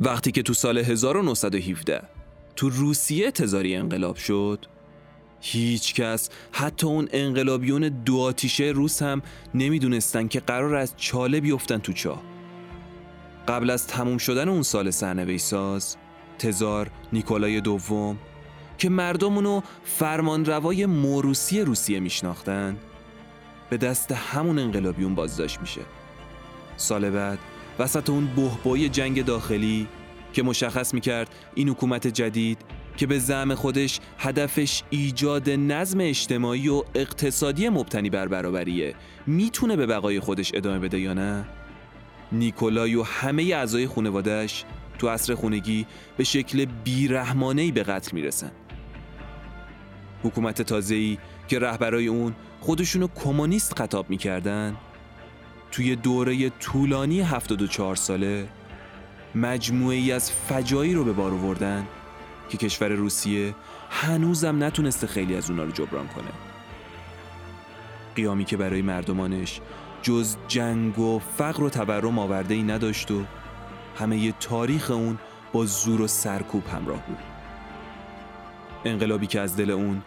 [0.00, 2.02] وقتی که تو سال 1917
[2.56, 4.66] تو روسیه تزاری انقلاب شد
[5.40, 9.22] هیچ کس حتی اون انقلابیون دو آتیشه روس هم
[9.54, 12.22] نمی‌دونستن که قرار از چاله بیفتن تو چاه.
[13.48, 15.96] قبل از تموم شدن اون سال سرنوی ساز
[16.38, 18.18] تزار نیکولای دوم
[18.78, 22.76] که مردم اونو فرمانروای موروسی روسیه میشناختن
[23.70, 25.80] به دست همون انقلابیون بازداشت میشه.
[26.76, 27.38] سال بعد
[27.78, 29.88] وسط اون بهبای جنگ داخلی
[30.32, 32.58] که مشخص می‌کرد این حکومت جدید
[32.96, 38.94] که به زعم خودش هدفش ایجاد نظم اجتماعی و اقتصادی مبتنی بر برابریه
[39.26, 41.44] می‌تونه به بقای خودش ادامه بده یا نه؟
[42.32, 44.64] نیکولای و همه اعضای خانوادهش
[44.98, 48.50] تو عصر خونگی به شکل بیرحمانهی به قتل می‌رسن
[50.22, 51.18] حکومت تازه‌ای
[51.48, 54.76] که رهبرای اون خودشونو کمونیست خطاب می‌کردن
[55.76, 58.48] توی دوره طولانی 74 ساله
[59.34, 61.86] مجموعی از فجایی رو به بار آوردن
[62.48, 63.54] که کشور روسیه
[63.90, 66.28] هنوزم نتونسته خیلی از اونا رو جبران کنه.
[68.14, 69.60] قیامی که برای مردمانش
[70.02, 73.24] جز جنگ و فقر و تورم آورده ای نداشت و
[73.98, 75.18] همه ی تاریخ اون
[75.52, 77.18] با زور و سرکوب همراه بود.
[78.84, 80.02] انقلابی که از دل اون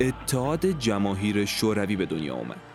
[0.00, 2.71] اتحاد جماهیر شوروی به دنیا اومد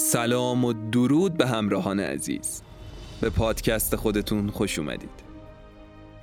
[0.00, 2.62] سلام و درود به همراهان عزیز.
[3.20, 5.10] به پادکست خودتون خوش اومدید.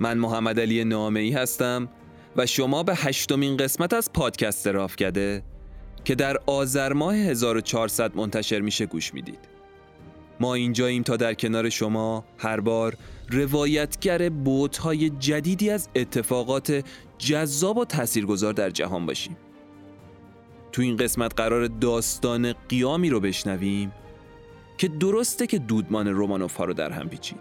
[0.00, 1.88] من محمد علی نامه ای هستم
[2.36, 5.42] و شما به هشتمین قسمت از پادکست رافکده
[6.04, 9.48] که در آذر ماه 1400 منتشر میشه گوش می‌دید.
[10.40, 12.96] ما اینجاییم تا در کنار شما هر بار
[13.30, 16.84] روایتگر بوتهای جدیدی از اتفاقات
[17.18, 19.36] جذاب و تاثیرگذار در جهان باشیم.
[20.78, 23.92] تو این قسمت قرار داستان قیامی رو بشنویم
[24.76, 27.38] که درسته که دودمان رومانوف ها رو در هم پیچید.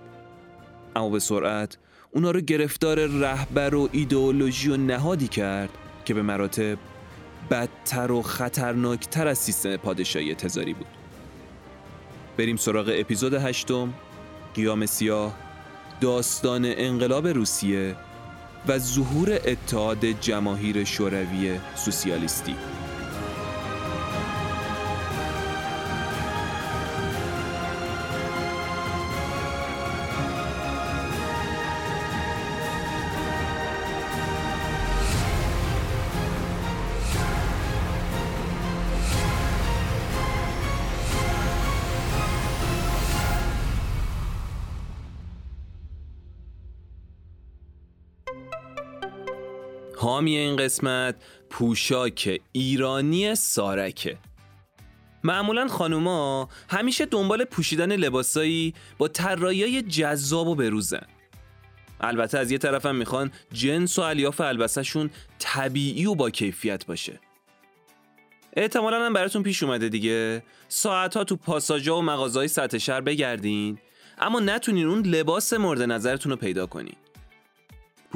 [0.96, 1.78] اما به سرعت
[2.12, 5.70] اونا رو گرفتار رهبر و ایدئولوژی و نهادی کرد
[6.06, 6.78] که به مراتب
[7.52, 10.88] بدتر و خطرناکتر از سیستم پادشاهی تزاری بود.
[12.38, 13.94] بریم سراغ اپیزود هشتم
[14.56, 15.34] قیام سیاه
[16.02, 17.96] داستان انقلاب روسیه
[18.68, 22.56] و ظهور اتحاد جماهیر شوروی سوسیالیستی.
[50.17, 51.16] حامی این قسمت
[51.50, 54.17] پوشاک ایرانی سارکه.
[55.23, 61.05] معمولا خانوما همیشه دنبال پوشیدن لباسایی با طراحیای جذاب و بروزن.
[62.01, 67.19] البته از یه طرفم می‌خوان جنس و الیاف البسهشون طبیعی و با کیفیت باشه.
[68.53, 70.44] احتمالا هم براتون پیش اومده دیگه.
[70.67, 73.78] ساعت ها تو پاساژا و مغازهای سطح شهر بگردین
[74.17, 76.95] اما نتونین اون لباس مورد نظرتون رو پیدا کنین.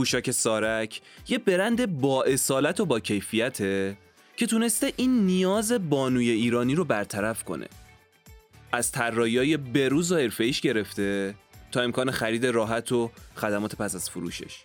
[0.01, 3.97] پوشاک سارک یه برند با اصالت و با کیفیته
[4.35, 7.67] که تونسته این نیاز بانوی ایرانی رو برطرف کنه.
[8.72, 11.35] از طراحیای بروز و حرفه‌ایش گرفته
[11.72, 14.63] تا امکان خرید راحت و خدمات پس از فروشش.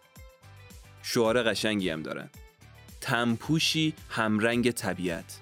[1.03, 2.31] شعار قشنگی هم دارن.
[3.01, 5.41] تمپوشی همرنگ طبیعت.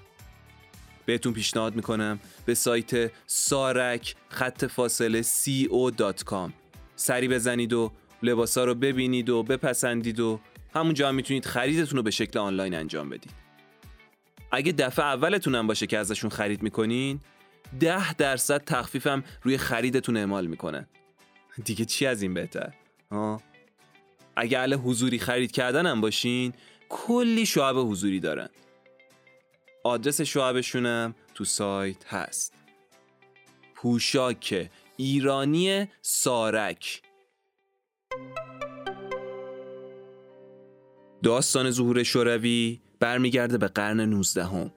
[1.07, 6.51] بهتون پیشنهاد می‌کنم به سایت سارک خط فاصله co.com
[6.97, 7.93] سری بزنید و
[8.25, 10.41] لباسا رو ببینید و بپسندید و
[10.75, 13.33] همونجا هم می‌تونید خریدتون رو به شکل آنلاین انجام بدید.
[14.53, 17.21] اگه دفعه اولتون هم باشه که ازشون خرید می‌کنین
[17.81, 20.87] ده درصد تخفیفم روی خریدتون اعمال می‌کنن
[21.65, 22.73] دیگه چی از این بهتر؟
[23.11, 23.41] ها
[24.37, 26.53] اگه اهل حضوری خرید کردن هم باشین
[26.89, 28.49] کلی شعب حضوری دارن.
[29.85, 32.55] آدرس شعبشونم تو سایت هست.
[33.75, 37.03] پوشاک ایرانی سارک.
[41.23, 44.73] داستان ظهور شوروی برمیگرده به قرن 19 هم.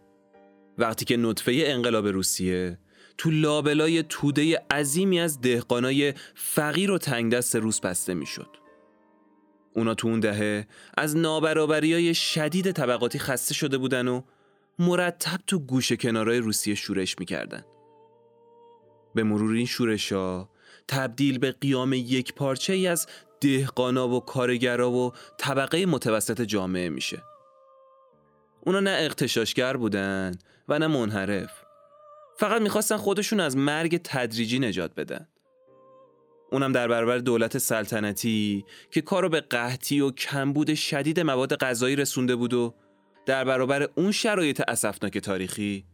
[0.77, 2.79] وقتی که نطفه انقلاب روسیه
[3.17, 8.49] تو لابلای توده عظیمی از دهقانای فقیر و تنگ دست روس بسته می‌شد.
[9.75, 10.67] اونا تو اون دهه
[10.97, 14.21] از نابرابری های شدید طبقاتی خسته شده بودن و
[14.79, 17.63] مرتب تو گوشه کنارای روسیه شورش می‌کردن.
[19.15, 20.49] به مرور این شورش ها
[20.87, 23.07] تبدیل به قیام یک پارچه ای از
[23.41, 27.23] دهقانا و کارگرا و طبقه متوسط جامعه میشه.
[28.61, 30.31] اونا نه اقتشاشگر بودن
[30.67, 31.51] و نه منحرف.
[32.39, 35.27] فقط می‌خواستن خودشون از مرگ تدریجی نجات بدن.
[36.51, 42.35] اونم در برابر دولت سلطنتی که کارو به قحطی و کمبود شدید مواد غذایی رسونده
[42.35, 42.73] بود و
[43.25, 45.85] در برابر اون شرایط اسفناک تاریخی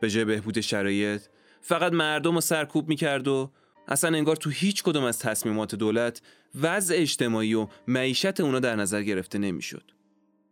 [0.00, 1.22] به جای بهبود شرایط
[1.60, 3.52] فقط مردم رو سرکوب می‌کرد و
[3.88, 6.22] اصلا انگار تو هیچ کدوم از تصمیمات دولت
[6.60, 9.82] وضع اجتماعی و معیشت اونا در نظر گرفته نمی‌شد.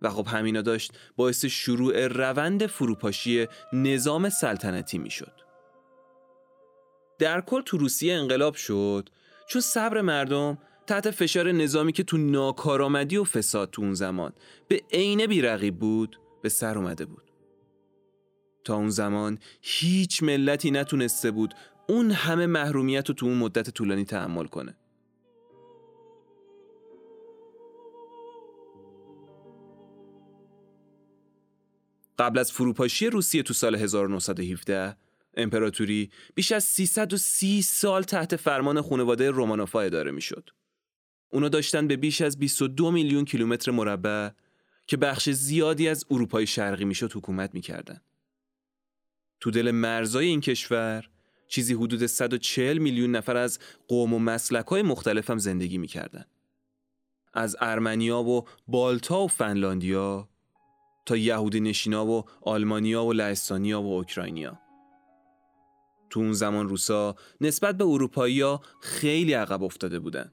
[0.02, 5.32] و خب همینا داشت باعث شروع روند فروپاشی نظام سلطنتی می‌شد.
[7.18, 9.08] در کل تو روسیه انقلاب شد
[9.48, 14.32] چون صبر مردم تحت فشار نظامی که تو ناکارآمدی و فساد تو اون زمان
[14.68, 17.22] به عین بیرقیب بود به سر اومده بود.
[18.64, 21.54] تا اون زمان هیچ ملتی نتونسته بود
[21.88, 24.76] اون همه محرومیت رو تو اون مدت طولانی تحمل کنه.
[32.18, 34.96] قبل از فروپاشی روسیه تو سال 1917
[35.34, 40.50] امپراتوری بیش از 330 سال تحت فرمان خانواده رومانوفا اداره می‌شد.
[41.28, 44.30] اونا داشتن به بیش از 22 میلیون کیلومتر مربع
[44.86, 48.00] که بخش زیادی از اروپای شرقی می‌شد حکومت می‌کردن.
[49.40, 51.08] تو دل مرزای این کشور
[51.48, 53.58] چیزی حدود 140 میلیون نفر از
[53.88, 56.24] قوم و مسلک های مختلف هم زندگی می‌کردن.
[57.34, 60.28] از ارمنیا و بالتا و فنلاندیا
[61.06, 64.58] تا یهودی نشینا و آلمانیا و لهستانیا و اوکراینیا.
[66.10, 70.32] تو اون زمان روسا نسبت به اروپایی‌ها خیلی عقب افتاده بودن.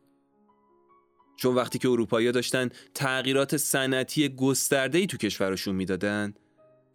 [1.38, 6.34] چون وقتی که اروپایی‌ها داشتن تغییرات صنعتی گسترده‌ای تو کشورشون می‌دادن،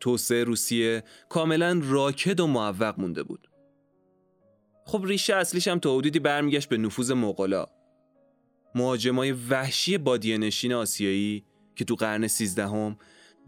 [0.01, 3.48] توسعه روسیه کاملا راکد و معوق مونده بود.
[4.89, 7.67] خب ریشه اصلیش هم تا حدودی برمیگشت به نفوذ مغلا.
[8.75, 11.45] مهاجمای وحشی بادیه نشین آسیایی
[11.77, 12.99] که تو قرن سیزدهم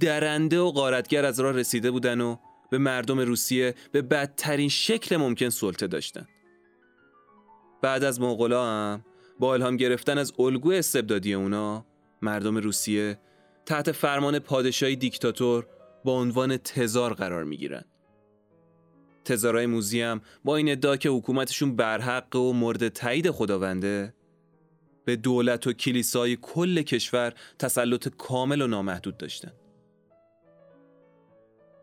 [0.00, 2.36] درنده و غارتگر از راه رسیده بودن و
[2.70, 6.26] به مردم روسیه به بدترین شکل ممکن سلطه داشتن.
[7.82, 9.04] بعد از مغلا هم
[9.38, 11.86] با الهام گرفتن از الگوی استبدادی اونا
[12.22, 13.18] مردم روسیه
[13.66, 15.66] تحت فرمان پادشاهی دیکتاتور
[16.04, 17.84] با عنوان تزار قرار می گیرن.
[19.30, 24.14] تزارای موزی هم با این ادعا که حکومتشون برحق و مورد تایید خداونده
[25.04, 29.52] به دولت و کلیسای کل کشور تسلط کامل و نامحدود داشتن.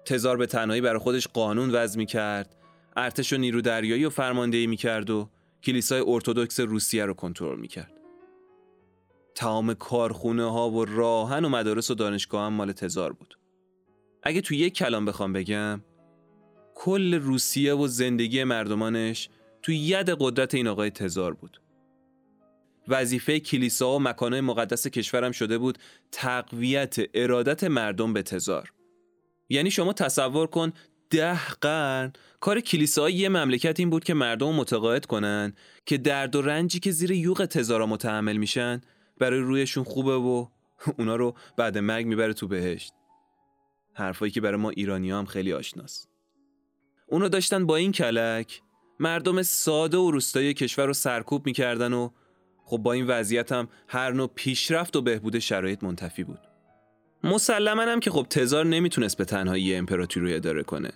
[0.06, 2.56] تزار به تنهایی برای خودش قانون وضع می کرد
[2.96, 5.30] ارتش و نیرو دریایی و فرماندهی می کرد و
[5.64, 7.94] کلیسای ارتودکس روسیه رو کنترل می کرد.
[9.36, 13.38] تمام کارخونه ها و راهن و مدارس و دانشگاه هم مال تزار بود.
[14.24, 15.82] اگه تو یک کلام بخوام بگم
[16.80, 19.30] کل روسیه و زندگی مردمانش
[19.62, 21.62] تو ید قدرت این آقای تزار بود.
[22.88, 25.78] وظیفه کلیسا و مکانهای مقدس کشورم شده بود
[26.12, 28.74] تقویت ارادت مردم به تزار.
[29.50, 30.74] یعنی شما تصور کن
[31.10, 35.54] ده قرن کار کلیسای یه مملکت این بود که مردم متقاعد کنن
[35.86, 38.82] که درد و رنجی که زیر یوغ تزارا متحمل میشن
[39.18, 40.48] برای رویشون خوبه و
[41.00, 42.94] اونا رو بعد مرگ می‌بره تو بهشت
[43.94, 46.17] حرفایی که برای ما ایرانی هم خیلی آشناست
[47.08, 48.62] اونا داشتن با این کلک.
[49.00, 52.10] مردم ساده و روستایی کشور رو سرکوب می‌کردن و
[52.66, 56.40] خب با این وضعیت هم هر نوع پیشرفت و بهبود شرایط منتفی بود.
[57.24, 60.92] مسلما هم که خب تزار نمی‌تونست به تنهایی امپراتوری رو اداره کنه.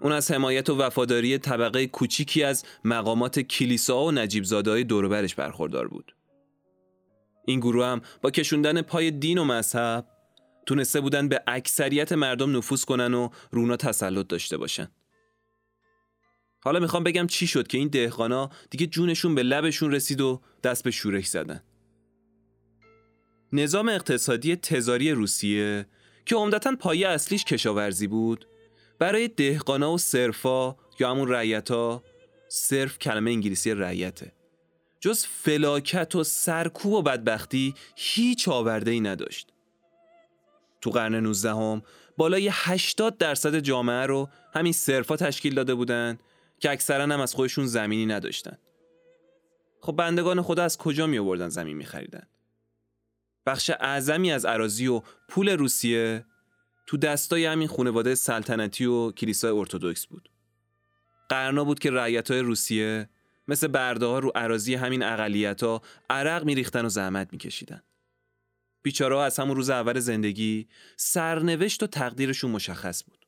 [0.00, 5.88] اون از حمایت و وفاداری طبقه کوچیکی از مقامات کلیسا و نجیب زادهای دوروبرش برخوردار
[5.88, 6.16] بود.
[7.46, 10.06] این گروه هم با کشوندن پای دین و مذهب
[10.66, 14.88] تونسته بودن به اکثریت مردم نفوذ کنن و رونا تسلط داشته باشن.
[16.64, 20.84] حالا می‌خوام بگم چی شد که این دهقانا دیگه جونشون به لبشون رسید و دست
[20.84, 21.62] به شورش زدن.
[23.52, 25.86] نظام اقتصادی تزاری روسیه
[26.26, 28.48] که عمدتا پایه اصلیش کشاورزی بود
[28.98, 32.02] برای دهقانا و صرفا یا همون رعیتا
[32.48, 34.32] صرف کلمه انگلیسی رعیته.
[35.00, 39.53] جز فلاکت و سرکوب و بدبختی هیچ آورده ای نداشت.
[40.84, 41.82] تو قرن 19 هم
[42.16, 46.18] بالای 80 درصد جامعه رو همین صرفا تشکیل داده بودن
[46.60, 48.58] که اکثرا هم از خودشون زمینی نداشتن
[49.80, 52.26] خب بندگان خدا از کجا می آوردن زمین می خریدن؟
[53.46, 56.24] بخش اعظمی از عراضی و پول روسیه
[56.86, 60.30] تو دستای همین خانواده سلطنتی و کلیسای ارتودکس بود.
[61.28, 63.08] قرنا بود که رعیت های روسیه
[63.48, 67.82] مثل برده ها رو عراضی همین اقلیت ها عرق میریختن و زحمت میکشیدن.
[68.84, 73.26] بیچاره از همون روز اول زندگی سرنوشت و تقدیرشون مشخص بود.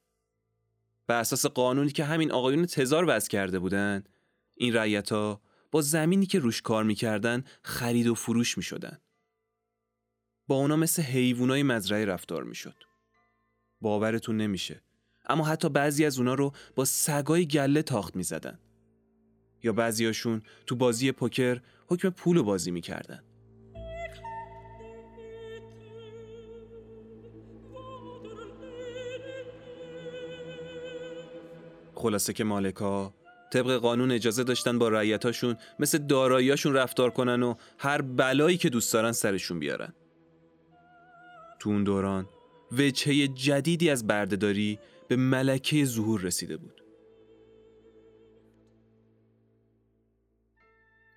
[1.06, 4.04] بر اساس قانونی که همین آقایون تزار وضع کرده بودن
[4.54, 8.98] این رعیت ها با زمینی که روش کار می‌کردن خرید و فروش می‌شدن.
[10.46, 12.76] با اونا مثل حیوانای مزرعه رفتار می‌شد.
[13.80, 14.82] باورتون نمیشه.
[15.28, 18.58] اما حتی بعضی از اونا رو با سگای گله تاخت می‌زدن.
[19.62, 23.22] یا بعضیاشون تو بازی پوکر حکم پول بازی می‌کردن.
[31.96, 33.14] خلاصه که مالکا
[33.52, 38.92] طبق قانون اجازه داشتن با رعیتاشون مثل داراییاشون رفتار کنن و هر بلایی که دوست
[38.92, 39.92] دارن سرشون بیارن.
[41.58, 42.28] تو اون دوران
[42.72, 46.82] وجهه جدیدی از بردهداری به ملکه ظهور رسیده بود.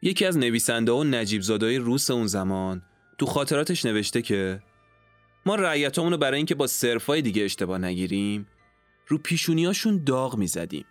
[0.02, 2.82] یکی از نویسنده و نجیب زادای روس اون زمان
[3.18, 4.64] تو خاطراتش نوشته که
[5.46, 8.48] ما رعیتامونو برای اینکه با صرفای دیگه اشتباه نگیریم
[9.10, 10.86] رو پیشونیاشون داغ می‌زدیم.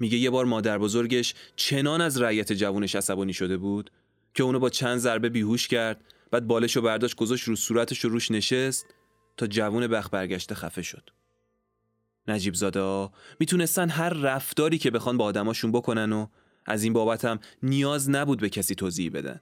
[0.00, 3.90] میگه یه بار مادر بزرگش چنان از رعیت جوونش عصبانی شده بود
[4.34, 8.10] که اونو با چند ضربه بیهوش کرد بعد بالش و برداشت گذاشت رو صورتش رو
[8.10, 8.86] روش نشست
[9.36, 11.10] تا جوون بخ برگشته خفه شد.
[12.28, 16.26] نجیب زاده می‌تونستن هر رفتاری که بخوان با آدماشون بکنن و
[16.66, 19.40] از این بابت هم نیاز نبود به کسی توضیح بدن.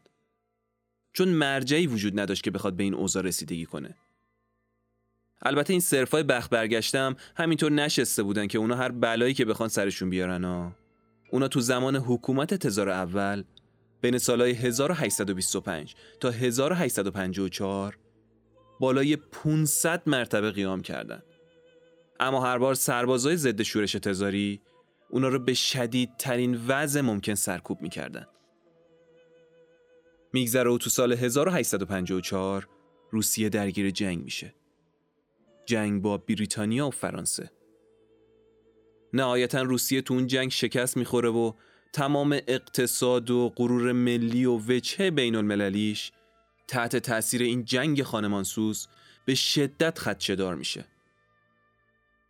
[1.13, 3.97] چون مرجعی وجود نداشت که بخواد به این اوضاع رسیدگی کنه.
[5.43, 10.11] البته این صرفای بخ برگشتم همینطور نشسته بودن که اونا هر بلایی که بخوان سرشون
[10.11, 10.73] بیارن ها.
[11.31, 13.45] اونا تو زمان حکومت تزار اول
[14.01, 17.99] بین سالهای 1825 تا 1854
[18.81, 21.23] بالای 500 مرتبه قیام کردند.
[22.21, 24.61] اما هر بار سربازای ضد شورش تزاری
[25.11, 28.27] اونا رو به شدیدترین وضع ممکن سرکوب می‌کردن.
[30.33, 32.69] میگذره و تو سال 1854
[33.11, 34.55] روسیه درگیر جنگ میشه.
[35.67, 37.51] جنگ با بریتانیا و فرانسه.
[39.13, 41.53] نهایتا روسیه تو اون جنگ شکست می‌خوره و
[41.93, 46.13] تمام اقتصاد و غرور ملی و وجهه بین المللیش
[46.69, 48.89] تحت تاثیر این جنگ خانمانسوز
[49.25, 50.85] به شدت خدشدار میشه.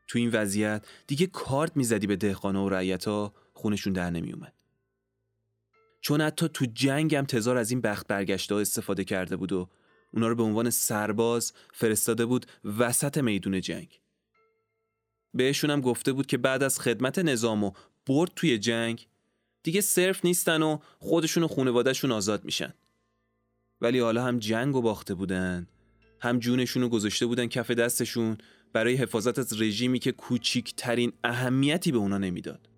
[0.08, 4.52] تو این وضعیت دیگه کارت می‌زدی به دهقانا و رعیتا خونشون در نمیومد.
[6.00, 9.68] چون حتی تو جنگ هم تزار از این بخت برگشته استفاده کرده بود و
[10.16, 12.46] اونا رو به عنوان سرباز فرستاده بود
[12.78, 14.00] وسط میدون جنگ.
[15.34, 17.72] بهشون هم گفته بود که بعد از خدمت نظام و
[18.06, 19.06] برد توی جنگ
[19.62, 22.74] دیگه صرف نیستن و خودشون و خونوادهشون آزاد میشن.
[23.80, 25.66] ولی حالا هم جنگ و باخته بودن
[26.20, 28.38] هم جونشون رو گذاشته بودن کف دستشون
[28.72, 32.68] برای حفاظت از رژیمی که کوچیکترین اهمیتی به اونا نمی‌داد.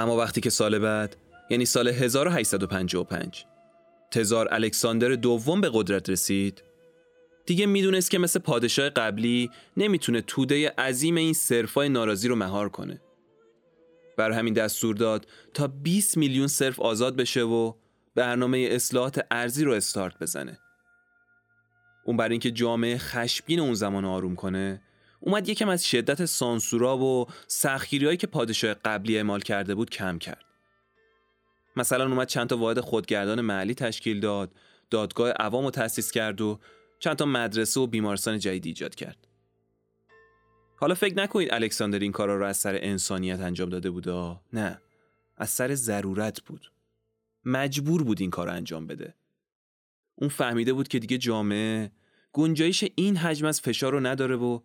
[0.00, 1.16] اما وقتی که سال بعد
[1.50, 3.44] یعنی سال 1855
[4.10, 6.62] تزار الکساندر دوم به قدرت رسید
[7.46, 13.00] دیگه می‌دونست که مثل پادشاه قبلی نمی‌تونه توده عظیم این صرفای ناراضی رو مهار کنه
[14.16, 17.72] بر همین دستور داد تا 20 میلیون صرف آزاد بشه و
[18.14, 20.58] برنامه اصلاحات ارزی رو استارت بزنه.
[22.04, 24.82] اون برای اینکه جامعه خشبین اون زمان آروم کنه
[25.20, 30.44] اومد یکم از شدت سانسورا و سختگیریهایی که پادشاه قبلی اعمال کرده بود کم کرد.
[31.76, 34.52] مثلا اومد چند تا واحد خودگردان محلی تشکیل داد،
[34.90, 36.58] دادگاه عوام رو تأسیس کرد و
[36.98, 39.26] چند تا مدرسه و بیمارستان جدید ایجاد کرد.
[40.76, 44.80] حالا فکر نکنید الکساندر این کارا رو از سر انسانیت انجام داده بودا نه
[45.36, 46.72] از سر ضرورت بود
[47.44, 49.14] مجبور بود این کار رو انجام بده
[50.14, 51.90] اون فهمیده بود که دیگه جامعه
[52.32, 54.60] گنجایش این حجم از فشار رو نداره و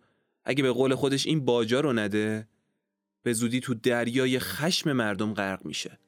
[0.48, 2.48] اگه به قول خودش این باجا رو نده
[3.22, 5.98] به زودی تو دریای خشم مردم غرق میشه.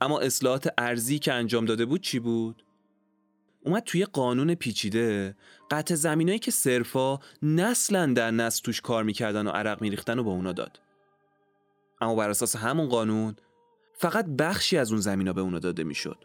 [0.00, 2.64] اما اصلاحات ارزی که انجام داده بود چی بود؟
[3.60, 5.36] اومد توی قانون پیچیده
[5.70, 10.30] قطع زمینایی که صرفا نسلا در نسل توش کار می‌کردن و عرق میریختن و به
[10.30, 10.80] اونا داد.
[12.00, 13.36] اما بر اساس همون قانون
[13.92, 16.24] فقط بخشی از اون زمینا به اونا داده می‌شد.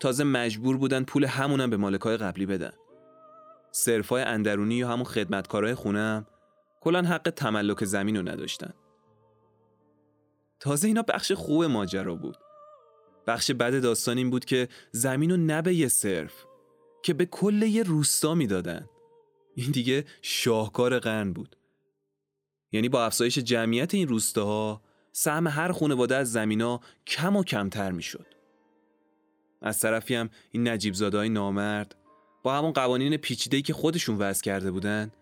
[0.00, 2.72] تازه مجبور بودن پول همونم به مالکای قبلی بدن.
[3.76, 6.26] صرفای اندرونی یا همون خدمتکارای خونم
[6.80, 8.74] کلا حق تملک زمین رو نداشتن.
[10.60, 12.36] تازه اینا بخش خوب ماجرا بود.
[13.26, 16.44] بخش بد داستان این بود که زمین رو نه به یه صرف
[17.02, 18.86] که به کل یه روستا می‌دادن.
[19.54, 21.56] این دیگه شاهکار قرن بود.
[22.72, 28.26] یعنی با افزایش جمعیت این روستاها سهم هر خانواده از زمینا کم و کمتر می‌شد.
[29.62, 32.05] از طرفی هم این نجیب های نامرد
[32.46, 35.12] با همون قوانین پیچیده‌ای که خودشون وضع کرده بودن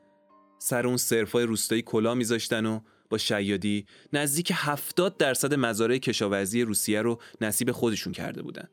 [0.58, 7.02] سر اون صرفای روستایی کلا میذاشتن و با شیادی نزدیک 70 درصد مزارع کشاورزی روسیه
[7.02, 8.68] رو نصیب خودشون کرده بودن.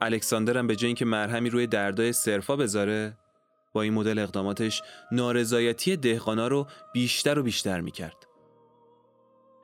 [0.00, 3.18] الکساندر هم به جای اینکه مرهمی روی دردای صرفا بذاره
[3.72, 4.82] با این مدل اقداماتش
[5.12, 8.26] نارضایتی دهقانا رو بیشتر و بیشتر می‌کرد.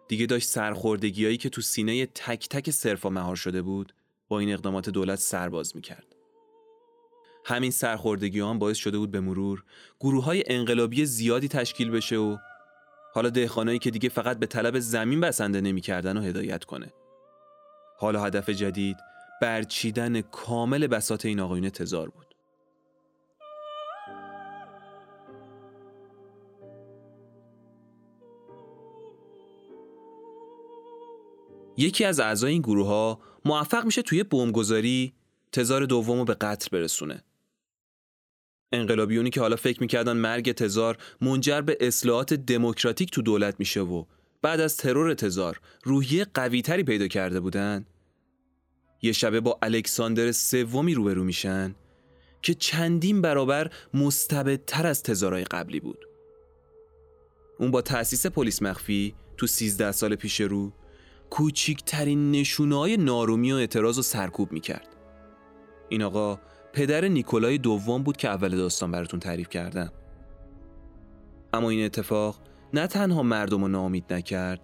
[0.08, 3.92] دیگه داشت سرخوردگیایی که تو سینه تک تک صرفا مهار شده بود
[4.28, 6.17] با این اقدامات دولت سرباز می‌کرد.
[7.44, 9.64] همین سرخوردگی هم باعث شده بود به مرور
[10.00, 12.36] گروه های انقلابی زیادی تشکیل بشه و
[13.14, 16.92] حالا دهخانایی که دیگه فقط به طلب زمین بسنده نمی‌کردن و هدایت کنه.
[17.98, 18.96] حالا هدف جدید
[19.42, 22.34] برچیدن کامل بسات این آقایون تزار بود.
[31.76, 35.14] یکی از اعضای این گروه ها موفق میشه توی بمبگذاری
[35.52, 37.24] تزار دوم رو به قتل برسونه.
[38.72, 44.04] انقلابیونی که حالا فکر می‌کردن مرگ تزار منجر به اصلاحات دموکراتیک تو دولت میشه و
[44.42, 47.86] بعد از ترور تزار روحیه قویتری پیدا کرده بودن.
[49.02, 51.74] یه شبه با الکساندر سومی روبرو میشن
[52.42, 56.04] که چندین برابر مستبدتر از تزارای قبلی بود.
[57.58, 60.72] اون با تأسیس پلیس مخفی تو 13 سال پیش رو
[61.30, 64.88] کوچیکترین نشونه های نارومی و اعتراض رو سرکوب می‌کرد.
[65.88, 66.40] این آقا
[66.72, 69.92] پدر نیکولای دوم بود که اول داستان براتون تعریف کردم
[71.52, 72.36] اما این اتفاق
[72.74, 74.60] نه تنها مردم رو ناامید نکرد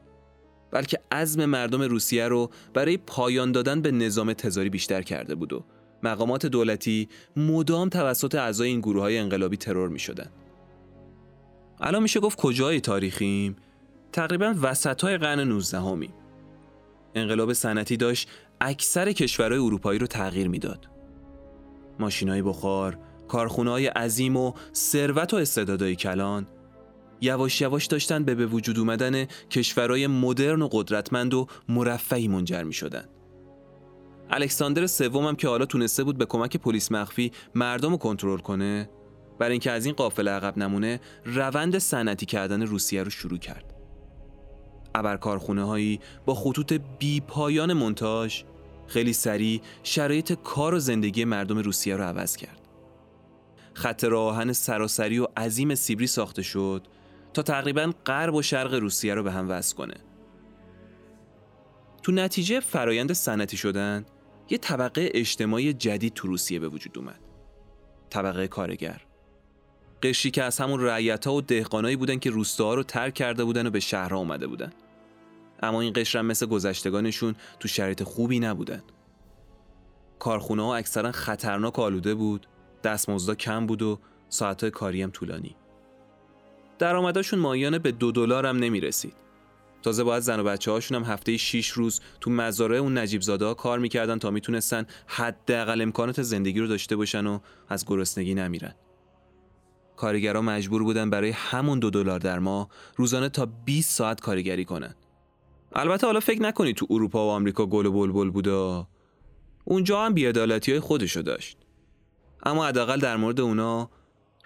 [0.71, 5.65] بلکه عزم مردم روسیه رو برای پایان دادن به نظام تزاری بیشتر کرده بود و
[6.03, 10.31] مقامات دولتی مدام توسط اعضای این گروه های انقلابی ترور می شدن.
[11.81, 13.57] الان میشه گفت کجای تاریخیم؟
[14.13, 16.11] تقریبا وسط های قرن 19 همی.
[17.15, 18.29] انقلاب صنعتی داشت
[18.61, 20.94] اکثر کشورهای اروپایی رو تغییر می‌داد.
[22.01, 22.99] های بخار،
[23.67, 26.47] های عظیم و ثروت و استعدادهای کلان
[27.21, 32.73] یواش یواش داشتن به به وجود اومدن کشورهای مدرن و قدرتمند و مرفعی منجر می
[32.73, 33.05] شدن.
[34.31, 38.91] الکساندر سوم هم که حالا تونسته بود به کمک پلیس مخفی مردم رو کنترل کنه
[39.39, 43.75] برای اینکه از این قافل عقب نمونه روند صنعتی کردن روسیه رو شروع کرد.
[44.95, 48.45] ابرکارخونه هایی با خطوط بی پایان منتاج
[48.87, 52.61] خیلی سریع شرایط کار و زندگی مردم روسیه رو عوض کرد.
[53.75, 56.87] خط راهن سراسری و عظیم سیبری ساخته شد
[57.35, 59.95] تا تقریبا غرب و شرق روسیه رو به هم وصل کنه.
[62.03, 64.07] تو نتیجه فرایند صنعتی شدن
[64.51, 67.21] یه طبقه اجتماعی جدید تو روسیه به وجود اومد.
[68.11, 69.01] طبقه کارگر.
[70.03, 73.67] قشری که از همون رعیت ها و دهقانایی بودن که روستاها رو ترک کرده بودن
[73.67, 74.73] و به شهرها اومده بودن.
[75.65, 78.83] اما این قشرم مثل گذشتگانشون تو شرایط خوبی نبودن.
[80.19, 82.47] کارخونه ها اکثرا خطرناک آلوده بود،
[82.85, 83.99] دستمزدا کم بود و
[84.29, 85.57] ساعتهای کاری هم طولانی.
[86.79, 89.15] درآمدشون مایانه به دو دلار هم نمی رسید.
[89.83, 93.45] تازه باید زن و بچه هاشون هم هفته 6 روز تو مزارع اون نجیب زاده
[93.45, 98.75] ها کار می‌کردن تا می‌تونستن حداقل امکانات زندگی رو داشته باشن و از گرسنگی نمیرن.
[99.97, 104.95] کارگرها مجبور بودن برای همون دو دلار در ماه روزانه تا 20 ساعت کارگری کنن.
[105.75, 108.87] البته حالا فکر نکنی تو اروپا و آمریکا گل و بلبل بوده
[109.65, 111.59] اونجا هم بیعدالتی های خودشو داشت.
[112.43, 113.91] اما حداقل در مورد اونا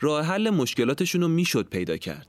[0.00, 2.28] راه حل مشکلاتشون رو می‌شد پیدا کرد.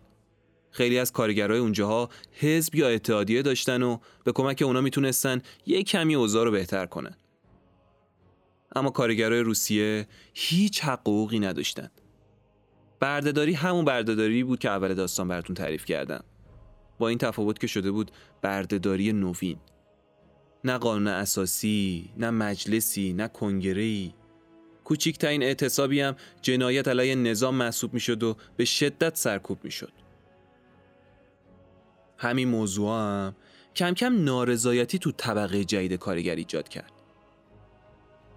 [0.72, 6.16] خیلی از کارگرای اونجاها حزب یا اتحادیه داشتن و به کمک اونا می‌تونستن یک کمی
[6.16, 7.18] اوضاع رو بهتر کنن.
[8.76, 11.92] اما کارگرای روسیه هیچ حقوقی نداشتن.
[13.00, 16.24] بردهداری همون بردهداری بود که اول داستان براتون تعریف کردم.
[17.00, 19.58] با این تفاوت که شده بود بردهداری نوین.
[20.64, 24.14] نه قانون اساسی نه مجلسی نه کنگره‌ای.
[24.84, 29.92] کوچکترین اعتصابی هم جنایت علیه نظام محسوب می‌شد و به شدت سرکوب می‌شد.
[32.18, 33.36] همین موضوع هم
[33.76, 36.92] کم کم نارضایتی تو طبقه جدید کارگر ایجاد کرد.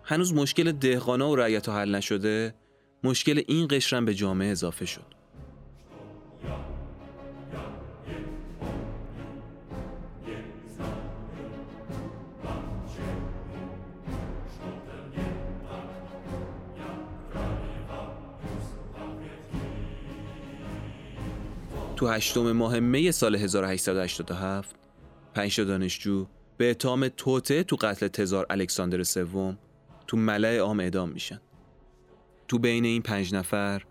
[0.05, 2.55] هنوز مشکل دهقانا و رعیت حل نشده
[3.05, 5.22] مشکل این قشرم به جامعه اضافه شد.
[22.03, 24.77] تو هشتم ماه می سال 1887
[25.35, 29.59] پنج دانشجو به اتهام توته تو قتل تزار الکساندر سوم
[30.07, 31.41] تو ملع عام اعدام میشن.
[32.49, 33.83] تو بین این پنج نفر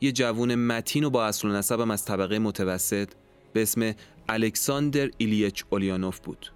[0.00, 3.08] یه جوون متین و با اصل و نسبم از طبقه متوسط
[3.52, 3.92] به اسم
[4.28, 6.52] الکساندر ایلیچ اولیانوف بود.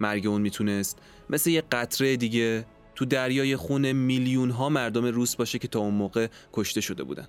[0.00, 0.98] مرگ اون می‌تونست
[1.30, 5.94] مثل یه قطره دیگه تو دریای خون میلیون ها مردم روس باشه که تا اون
[5.94, 7.28] موقع کشته شده بودن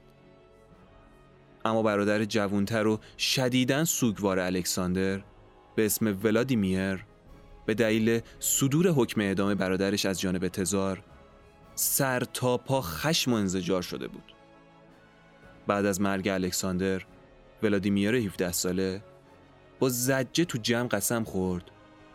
[1.65, 5.21] اما برادر جوونتر و شدیداً سوگوار الکساندر
[5.75, 7.05] به اسم ولادیمیر
[7.65, 11.03] به دلیل صدور حکم اعدام برادرش از جانب تزار
[11.75, 14.35] سر تا پا خشم و انزجار شده بود.
[15.67, 17.01] بعد از مرگ الکساندر
[17.63, 19.03] ولادیمیر 17 ساله
[19.79, 21.71] با زجه تو جمع قسم خورد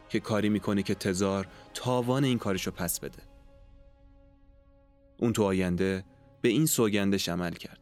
[0.09, 3.23] که کاری می‌کنه که تزار تاوان این کارشو پس بده.
[5.19, 6.05] اون تو آینده
[6.41, 7.80] به این سوگندش عمل کرد.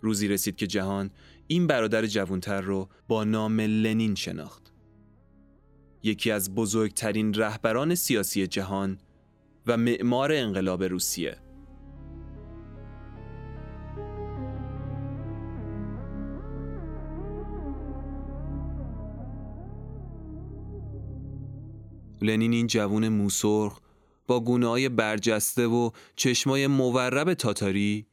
[0.00, 1.10] روزی رسید که جهان
[1.46, 4.72] این برادر جوانتر رو با نام لنین شناخت.
[6.02, 8.98] یکی از بزرگترین رهبران سیاسی جهان
[9.66, 11.36] و معمار انقلاب روسیه.
[22.22, 23.80] لنین این جوون موسرخ
[24.26, 28.06] با گونه برجسته و چشمای مورب تاتاری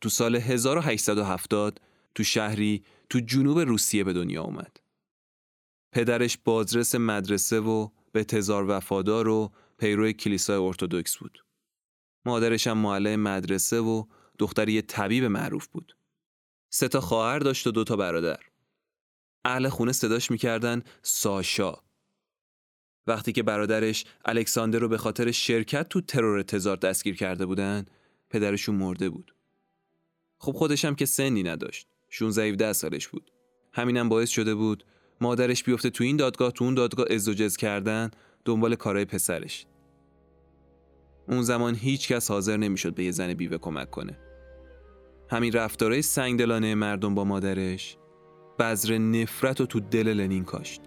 [0.00, 1.80] تو سال 1870
[2.14, 4.80] تو شهری تو جنوب روسیه به دنیا اومد.
[5.92, 11.44] پدرش بازرس مدرسه و به تزار وفادار و پیرو کلیسای ارتودکس بود.
[12.26, 14.04] مادرش هم معلم مدرسه و
[14.38, 15.96] دختری طبیب معروف بود.
[16.70, 18.40] سه تا خواهر داشت و دو تا برادر.
[19.44, 21.74] اهل خونه صداش می‌کردن ساشا.
[23.06, 27.84] وقتی که برادرش الکساندر رو به خاطر شرکت تو ترور تزار دستگیر کرده بودن،
[28.30, 29.33] پدرشون مرده بود.
[30.38, 31.88] خب خودش هم که سنی نداشت.
[32.08, 33.30] 16 17 سالش بود.
[33.72, 34.84] همینم باعث شده بود
[35.20, 38.10] مادرش بیفته تو این دادگاه تو اون دادگاه ازدواج کردن
[38.44, 39.66] دنبال کارهای پسرش.
[41.28, 44.18] اون زمان هیچ کس حاضر نمی‌شد به یه زن بیوه کمک کنه.
[45.30, 47.96] همین رفتارهای سنگدلانه مردم با مادرش
[48.58, 50.80] بذر نفرت و تو دل لنین کاشت.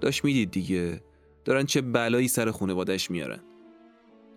[0.00, 1.02] داشت می‌دید دیگه
[1.44, 3.40] دارن چه بلایی سر خونوادش میارن.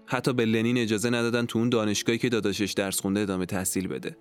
[0.07, 4.17] حتی به لنین اجازه ندادن تو اون دانشگاهی که داداشش درس خونده ادامه تحصیل بده.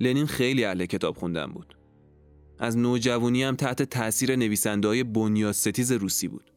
[0.00, 1.76] لنین خیلی اهل کتاب خوندن بود.
[2.58, 5.04] از نوجوانی هم تحت تاثیر نویسنده های
[5.52, 6.50] ستیز روسی بود.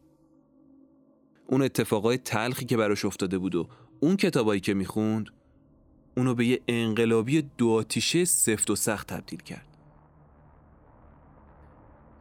[1.47, 3.67] اون اتفاقای تلخی که براش افتاده بود و
[3.99, 5.29] اون کتابایی که می‌خوند
[6.17, 9.67] اونو به یه انقلابی دو آتیشه سفت و سخت تبدیل کرد.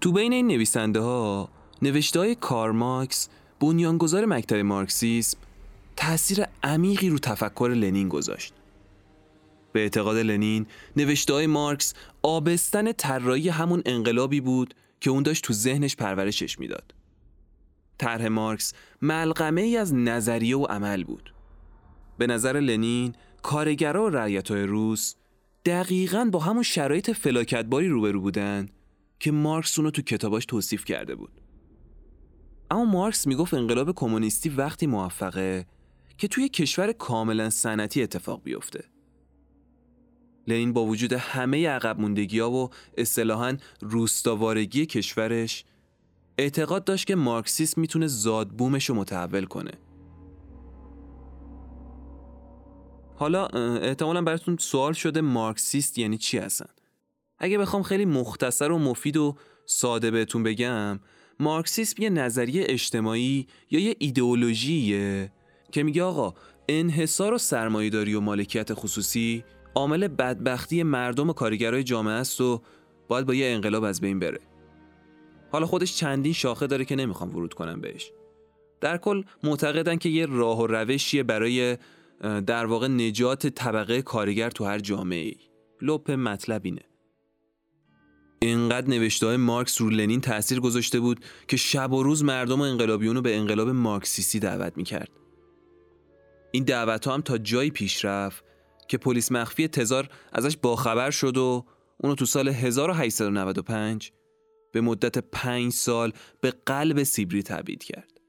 [0.01, 1.49] تو بین این نویسنده ها
[1.83, 3.29] نوشته های کارماکس
[3.63, 5.39] بنیانگذار مکتب مارکسیسم
[5.97, 8.55] تأثیر عمیقی رو تفکر لنین گذاشت.
[9.73, 15.97] به اعتقاد لنین نوشته مارکس آبستن طراحی همون انقلابی بود که اون داشت تو ذهنش
[15.97, 16.95] پرورشش می‌داد.
[17.99, 21.35] طرح مارکس ملغمه ای از نظریه و عمل بود.
[22.19, 25.15] به نظر لنین کارگرا و رعیت های روس
[25.65, 28.69] دقیقا با همون شرایط فلاکتباری روبرو بودن
[29.21, 31.42] که مارکس اونو تو کتاباش توصیف کرده بود.
[32.73, 35.67] اما مارکس می‌گفت انقلاب کمونیستی وقتی موفقه
[36.19, 38.85] که توی کشور کاملا سنتی اتفاق بیفته.
[40.49, 45.65] لنین با وجود همه عقب موندگی ها و اصطلاحا روستاوارگی کشورش
[46.39, 49.73] اعتقاد داشت که مارکسیسم می‌تونه زادبومش رو متحول کنه.
[53.17, 56.69] حالا احتمالا براتون سوال شده مارکسیست یعنی چی هستن؟
[57.39, 61.01] اگه بخوام خیلی مختصر و مفید و ساده بهتون بگم
[61.43, 65.33] مارکسیسم یه نظریه اجتماعی یا یه ایدئولوژیه
[65.73, 66.35] که میگه آقا
[66.69, 72.63] انحصار و سرمایهداری و مالکیت خصوصی عامل بدبختی مردم و کارگرای جامعه است و
[73.09, 74.41] باید با یه انقلاب از بین بره.
[75.53, 78.13] حالا خودش چندین شاخه داره که نمی‌خوام ورود کنم بهش.
[78.81, 81.77] در کل معتقدن که یه راه و روشیه برای
[82.47, 85.37] در واقع نجات طبقه کارگر تو هر جامعه ای
[85.81, 86.83] لپ مطلب اینه.
[88.47, 92.63] اینقدر نوشته های مارکس رو لنین تاثیر گذاشته بود که شب و روز مردم و
[92.63, 95.11] انقلابیون رو به انقلاب مارکسیستی دعوت می‌کرد.
[96.51, 98.45] این دعوت ها هم تا جایی پیش رفت
[98.89, 101.65] که پلیس مخفی تزار ازش باخبر شد و
[102.01, 104.13] اونو تو سال 1895
[104.73, 108.21] به مدت پنج سال به قلب سیبری تبعید کرد.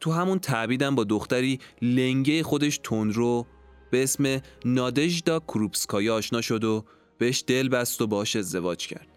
[0.00, 3.46] تو همون تعبیدم با دختری لنگه خودش تندرو
[3.90, 6.84] به اسم نادژدا کروپسکایا آشنا شد و
[7.18, 9.08] بهش دل بست و باش ازدواج کرد.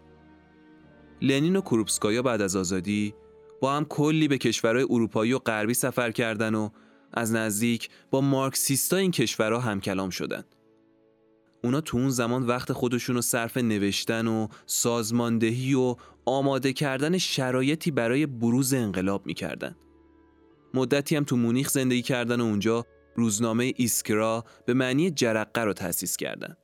[1.22, 3.14] لنین و کروپسکایا بعد از آزادی
[3.60, 6.68] با هم کلی به کشورهای اروپایی و غربی سفر کردن و
[7.12, 10.44] از نزدیک با مارکسیستا این کشورها هم کلام شدن.
[11.64, 17.90] اونا تو اون زمان وقت خودشون رو صرف نوشتن و سازماندهی و آماده کردن شرایطی
[17.90, 19.76] برای بروز انقلاب می‌کردن.
[20.74, 22.86] مدتی هم تو مونیخ زندگی کردن و اونجا
[23.16, 26.56] روزنامه ایسکرا به معنی جرقه رو تأسیس کردند.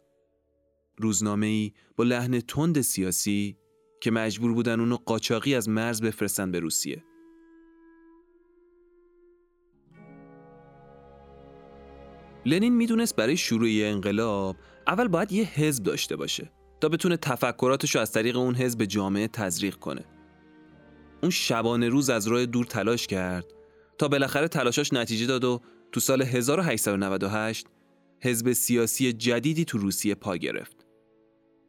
[0.99, 3.57] روزنامه ای با لحن تند سیاسی
[4.01, 7.05] که مجبور بودن اونو قاچاقی از مرز بفرستن به روسیه.
[12.47, 14.57] لنین می‌دونست برای شروع انقلاب
[14.87, 18.87] اول باید یه حزب داشته باشه تا بتونه تفکراتش رو از طریق اون حزب به
[18.87, 20.05] جامعه تزریق کنه.
[21.23, 23.47] اون شبانه روز از راه دور تلاش کرد
[23.99, 25.61] تا بالاخره تلاشاش نتیجه داد و
[25.93, 27.67] تو سال 1898
[28.23, 30.76] حزب سیاسی جدیدی تو روسیه پا گرفت.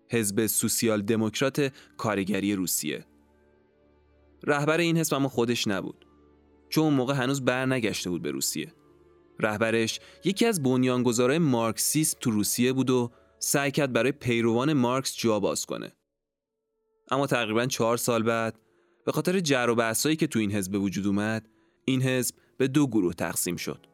[0.10, 3.06] حزب سوسیال دموکرات کارگری روسیه.
[4.43, 6.08] رهبر این حزب اما خودش نبود.
[6.70, 8.74] چون اون موقع هنوز بر نگشته بود به روسیه.
[9.39, 15.39] رهبرش یکی از بنیانگذارای مارکسیسم تو روسیه بود و سعی کرد برای پیروان مارکس جا
[15.39, 15.91] باز کنه.
[17.12, 18.60] اما تقریبا چهار سال بعد
[19.06, 21.50] به خاطر جر و بحثایی که تو این حزب وجود اومد
[21.86, 23.86] این حزب به دو گروه تقسیم شد.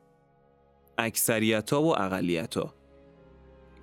[0.97, 2.83] اکثریت ها و اقلیت ها.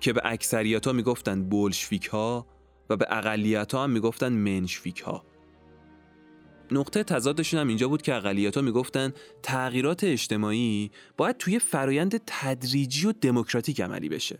[0.01, 2.47] که به اکثریت ها می‌گفتن بولشویک ها
[2.89, 5.23] و به اقلیت ها هم می‌گفتن منشویک ها.
[6.71, 13.07] نقطه تضادشون هم اینجا بود که اقلیت ها می‌گفتن تغییرات اجتماعی باید توی فرایند تدریجی
[13.07, 14.39] و دموکراتیک عملی بشه.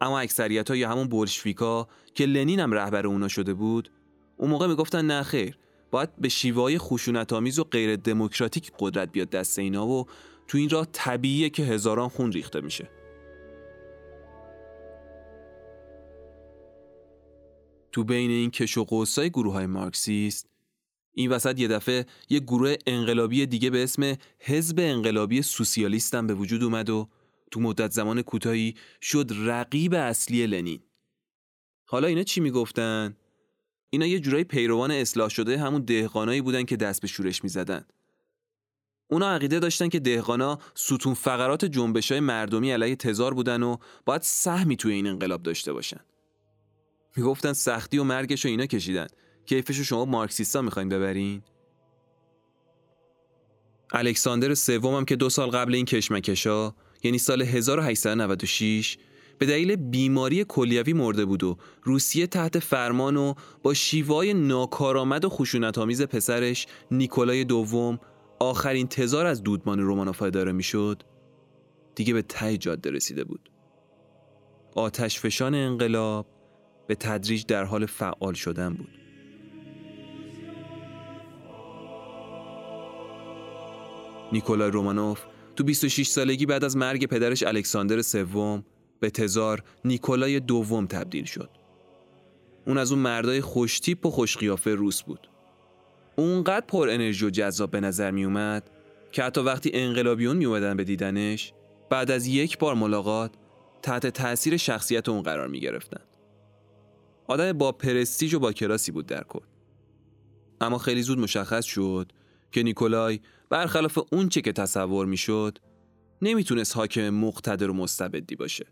[0.00, 3.90] اما اکثریت ها یا همون بولشویکا که لنین هم رهبر اونا شده بود
[4.36, 5.58] اون موقع می‌گفتن نه خیر
[5.90, 10.06] باید به شیوهای خشونت آمیز و غیر دموکراتیک قدرت بیاد دست اینا و
[10.48, 12.88] تو این راه طبیعیه که هزاران خون ریخته میشه
[17.94, 20.48] تو بین این کش و قوسای گروه های مارکسیست
[21.12, 26.34] این وسط یه دفعه یه گروه انقلابی دیگه به اسم حزب انقلابی سوسیالیست هم به
[26.34, 27.08] وجود اومد و
[27.50, 30.80] تو مدت زمان کوتاهی شد رقیب اصلی لنین.
[31.84, 33.16] حالا اینا چی می‌گفتن؟
[33.90, 37.84] اینا یه جورایی پیروان اصلاح شده همون دهقانایی بودن که دست به شورش می‌زدن.
[39.10, 44.22] اونا عقیده داشتن که دهقانا ستون فقرات جنبش های مردمی علیه تزار بودن و باید
[44.22, 46.00] سهمی توی این انقلاب داشته باشن.
[47.16, 49.06] می‌گفتن سختی و مرگش رو اینا کشیدن.
[49.46, 51.42] کیفش رو شما مارکسیستا می‌خواین ببرین؟
[53.92, 58.98] الکساندر سوم هم که دو سال قبل این کشمکشا یعنی سال 1896
[59.38, 65.28] به دلیل بیماری کلیوی مرده بود و روسیه تحت فرمان و با شیوای ناکارآمد و
[65.28, 67.98] خشونت‌آمیز پسرش نیکولای دوم
[68.40, 71.02] آخرین تزار از دودمان رومانوف اداره می‌شد
[71.94, 73.50] دیگه به ته جاده رسیده بود
[74.74, 76.26] آتش فشان انقلاب
[76.86, 78.98] به تدریج در حال فعال شدن بود
[84.32, 85.20] نیکولای رومانوف
[85.56, 88.64] تو 26 سالگی بعد از مرگ پدرش الکساندر سوم
[89.00, 91.50] به تزار نیکولای دوم تبدیل شد.
[92.66, 95.28] اون از اون مردای خوشتیپ و خوشقیافه روس بود.
[96.16, 98.70] اونقدر پر انرژی و جذاب به نظر می اومد
[99.12, 101.52] که حتی وقتی انقلابیون می اومدن به دیدنش
[101.90, 103.30] بعد از یک بار ملاقات
[103.82, 106.00] تحت تاثیر شخصیت اون قرار می گرفتن.
[107.26, 109.44] آدم با پرستیژ و با کلاسی بود در کل.
[110.60, 112.12] اما خیلی زود مشخص شد
[112.52, 115.58] که نیکولای برخلاف اون چه که تصور می‌شد
[116.22, 118.66] نمی‌تونست حاکم مقتدر و مستبدی باشه.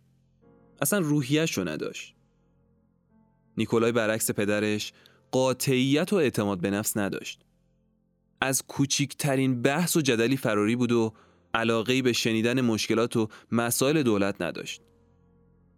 [0.82, 2.14] اصلا روحیش رو نداشت.
[3.56, 4.92] نیکولای برعکس پدرش
[5.30, 7.44] قاطعیت و اعتماد به نفس نداشت.
[8.40, 11.12] از کوچیکترین بحث و جدلی فراری بود و
[11.54, 14.82] علاقه به شنیدن مشکلات و مسائل دولت نداشت.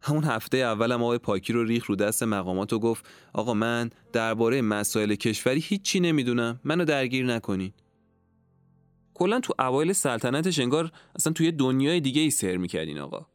[0.05, 4.63] همون هفته اولم آقای پاکی رو ریخ رو دست مقامات و گفت آقا من درباره
[4.63, 6.61] مسائل کشوری هیچی نمی‌دونم.
[6.65, 7.73] منو درگیر نکنین.
[9.15, 13.27] کلا تو اوایل سلطنتش انگار اصلا توی دنیای دیگه ای سر می‌کرد این آقا.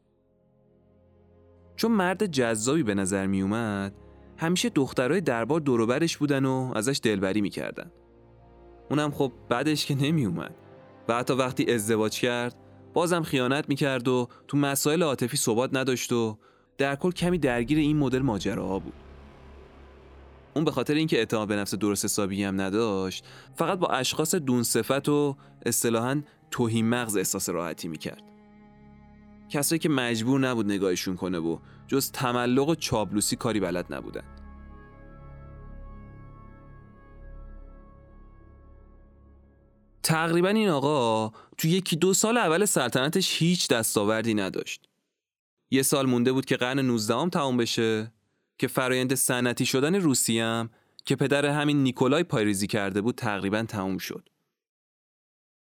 [1.76, 3.94] چون مرد جذابی به نظر می اومد
[4.36, 7.90] همیشه دخترای دربار دوروبرش بودن و ازش دلبری می‌کردن.
[8.90, 10.54] اونم خب بعدش که نمی اومد
[11.08, 12.56] و حتی وقتی ازدواج کرد
[12.94, 16.38] بازم خیانت می‌کرد و تو مسائل عاطفی ثبات نداشت و
[16.80, 18.92] در کل کمی درگیر این مدل ماجراها بود.
[20.54, 24.62] اون به خاطر اینکه اعتماد به نفس درست حسابی هم نداشت فقط با اشخاص دون
[24.62, 28.22] صفت و اصطلاحا توهین مغز احساس راحتی می‌کرد.
[29.48, 34.24] کسایی که مجبور نبود نگاهشون کنه و جز تملق و چابلوسی کاری بلد نبودن.
[40.02, 44.89] تقریبا این آقا تو یکی دو سال اول سلطنتش هیچ دستاوردی نداشت.
[45.70, 48.12] یه سال مونده بود که قرن 19 هم تمام بشه
[48.58, 50.70] که فرایند صنعتی شدن روسیه هم
[51.04, 54.28] که پدر همین نیکولای پایریزی کرده بود تقریبا تموم شد.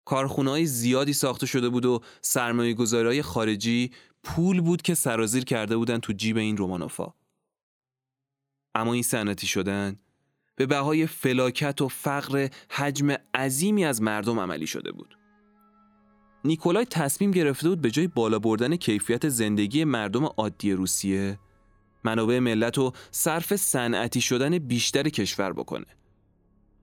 [0.06, 3.92] کارخونه زیادی ساخته شده بود و سرمایه گذارای خارجی
[4.24, 7.14] پول بود که سرازیر کرده بودن تو جیب این رومانوفا.
[8.76, 10.00] اما این صنعتی شدن
[10.56, 15.19] به بهای فلاکت و فقر حجم عظیمی از مردم عملی شده بود.
[16.46, 21.40] نیکولای تصمیم گرفته بود به جای بالا بردن کیفیت زندگی مردم عادی روسیه
[22.04, 25.86] منابع ملت و صرف صنعتی شدن بیشتر کشور بکنه.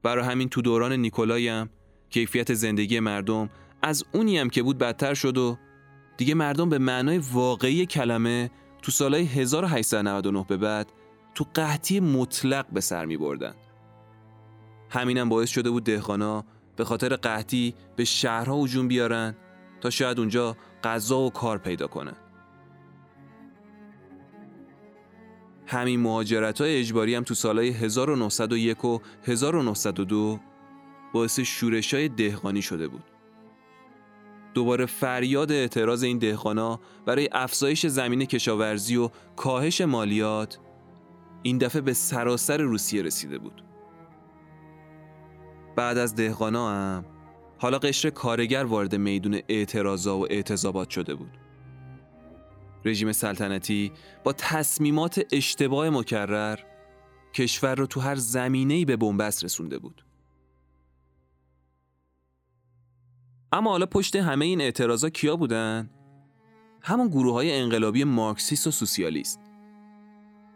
[0.03, 1.69] برای همین تو دوران نیکولای هم
[2.11, 3.51] کیفیت زندگی مردم
[3.83, 5.59] از اونی هم که بود بدتر شد و
[6.17, 8.51] دیگه مردم به معنای واقعی کلمه
[8.83, 10.93] تو سالهای 1899 به بعد
[11.35, 13.55] تو قحطی مطلق به سر می بردن.
[14.91, 16.45] همینم باعث شده بود دهخانا
[16.77, 19.35] به خاطر قحطی به شهرها هجوم بیارن
[19.81, 22.17] تا شاید اونجا غذا و کار پیدا کنن.
[25.67, 30.41] همین مهاجرت های اجباری هم تو سالهای 1901 و 1902
[31.13, 33.05] باعث شورش های دهقانی شده بود.
[34.55, 40.59] دوباره فریاد اعتراض این دهقانا برای افزایش زمین کشاورزی و کاهش مالیات
[41.43, 43.63] این دفعه به سراسر روسیه رسیده بود.
[45.77, 47.05] بعد از دهقانا هم
[47.59, 51.39] حالا قشر کارگر وارد میدون اعتراضا و اعتضابات شده بود.
[52.85, 53.93] رژیم سلطنتی
[54.25, 56.59] با تصمیمات اشتباه مکرر
[57.35, 60.05] کشور رو تو هر زمینه‌ای به بنبست رسونده بود.
[63.53, 65.91] اما حالا پشت همه این اعتراضا کیا بودن؟
[66.83, 69.41] همون گروه های انقلابی مارکسیست و سوسیالیست.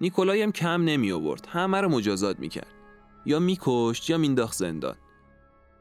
[0.00, 1.46] نیکولای هم کم نمی آورد.
[1.46, 2.74] همه رو مجازات می‌کرد.
[3.26, 4.96] یا میکشت یا مینداخت زندان.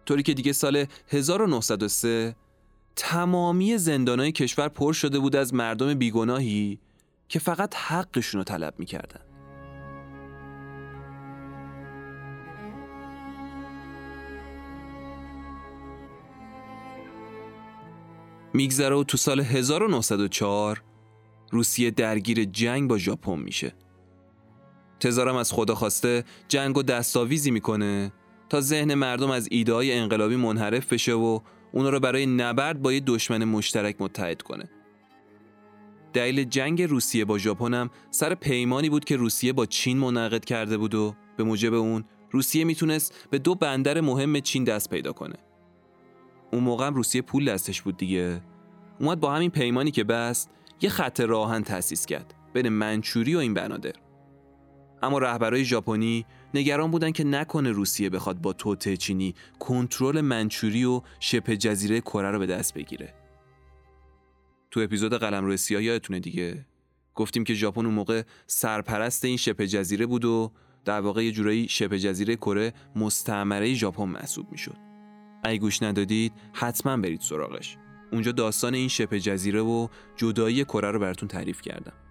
[0.09, 2.35] طوری که دیگه سال 1903
[2.95, 6.79] تمامی زندانهای کشور پر شده بود از مردم بیگناهی
[7.27, 9.19] که فقط حقشون رو طلب می‌کردن.
[18.53, 20.83] میگذره و تو سال 1904
[21.51, 23.73] روسیه درگیر جنگ با ژاپن میشه.
[24.99, 28.11] تزارم از خدا خواسته جنگ و دستاویزی می‌کنه
[28.49, 31.39] تا ذهن مردم از ایده های انقلابی منحرف بشه و
[31.71, 34.69] اونا رو برای نبرد با یه دشمن مشترک متحد کنه.
[36.13, 40.77] دلیل جنگ روسیه با ژاپن هم سر پیمانی بود که روسیه با چین منعقد کرده
[40.77, 45.35] بود و به موجب اون روسیه می‌تونست به دو بندر مهم چین دست پیدا کنه.
[46.53, 48.41] اون موقع هم روسیه پول دستش بود دیگه.
[48.99, 50.49] اومد با همین پیمانی که بست
[50.81, 53.93] یه خط راهن تأسیس کرد بین منچوری و این بنادر.
[55.03, 61.01] اما رهبرای ژاپنی نگران بودن که نکنه روسیه بخواد با توته چینی کنترل منچوری و
[61.19, 63.13] شبه جزیره کره رو به دست بگیره.
[64.71, 66.65] تو اپیزود قلمرو سیاه یادتونه دیگه
[67.15, 70.51] گفتیم که ژاپن اون موقع سرپرست این شبه جزیره بود و
[70.85, 74.77] در واقع یه جورایی شبه جزیره کره مستعمره ژاپن محسوب می‌شد.
[75.43, 77.77] اگه گوش ندادید حتما برید سراغش.
[78.11, 82.08] اونجا داستان این شبه جزیره و جدایی کره رو براتون تعریف کردم.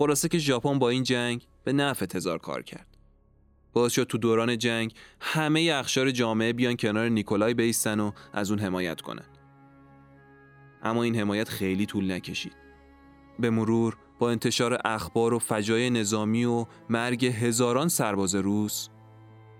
[0.00, 2.86] خلاصه که ژاپن با این جنگ به نفع تزار کار کرد.
[3.72, 8.60] باعث شد تو دوران جنگ همه اخشار جامعه بیان کنار نیکولای بیستن و از اون
[8.60, 9.24] حمایت کنن.
[10.82, 12.52] اما این حمایت خیلی طول نکشید.
[13.38, 18.88] به مرور با انتشار اخبار و فجای نظامی و مرگ هزاران سرباز روس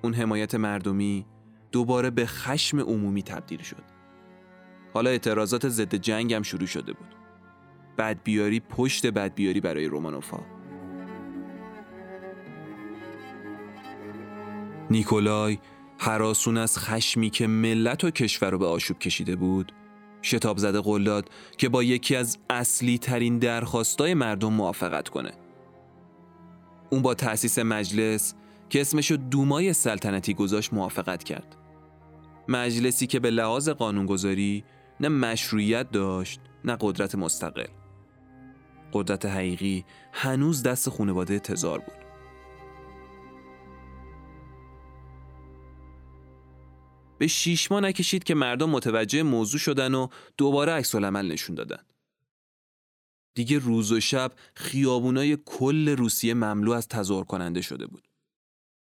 [0.02, 1.26] اون حمایت مردمی
[1.72, 3.84] دوباره به خشم عمومی تبدیل شد.
[4.94, 7.19] حالا اعتراضات ضد جنگ هم شروع شده بود.
[7.98, 10.40] بدبیاری پشت بدبیاری برای رومانوفا.
[14.90, 15.58] نیکولای
[15.98, 19.72] حراسون از خشمی که ملت و کشور رو به آشوب کشیده بود
[20.22, 25.32] شتاب زده قول داد که با یکی از اصلی ترین درخواستای مردم موافقت کنه.
[26.90, 28.34] اون با تأسیس مجلس
[28.68, 31.56] که اسمشو دومای سلطنتی گذاشت موافقت کرد.
[32.48, 34.64] مجلسی که به لحاظ قانونگذاری
[35.00, 37.66] نه مشروعیت داشت نه قدرت مستقل.
[38.92, 41.94] قدرت حقیقی هنوز دست خانواده تزار بود.
[47.18, 51.82] به شیش ماه نکشید که مردم متوجه موضوع شدن و دوباره عکس عمل نشون دادن.
[53.34, 58.08] دیگه روز و شب خیابونای کل روسیه مملو از تظاهر کننده شده بود.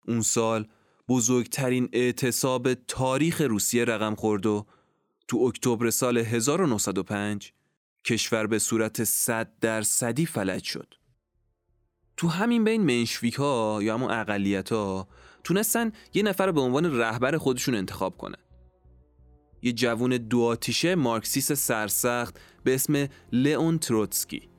[0.07, 0.67] اون سال
[1.09, 4.65] بزرگترین اعتصاب تاریخ روسیه رقم خورد و
[5.27, 7.53] تو اکتبر سال 1905
[8.05, 10.93] کشور به صورت صد درصدی فلج شد.
[12.17, 15.07] تو همین بین منشویک ها یا همون اقلیت ها
[15.43, 18.35] تونستن یه نفر به عنوان رهبر خودشون انتخاب کنن.
[19.61, 24.49] یه جوون دو آتیشه مارکسیس سرسخت به اسم لئون تروتسکی.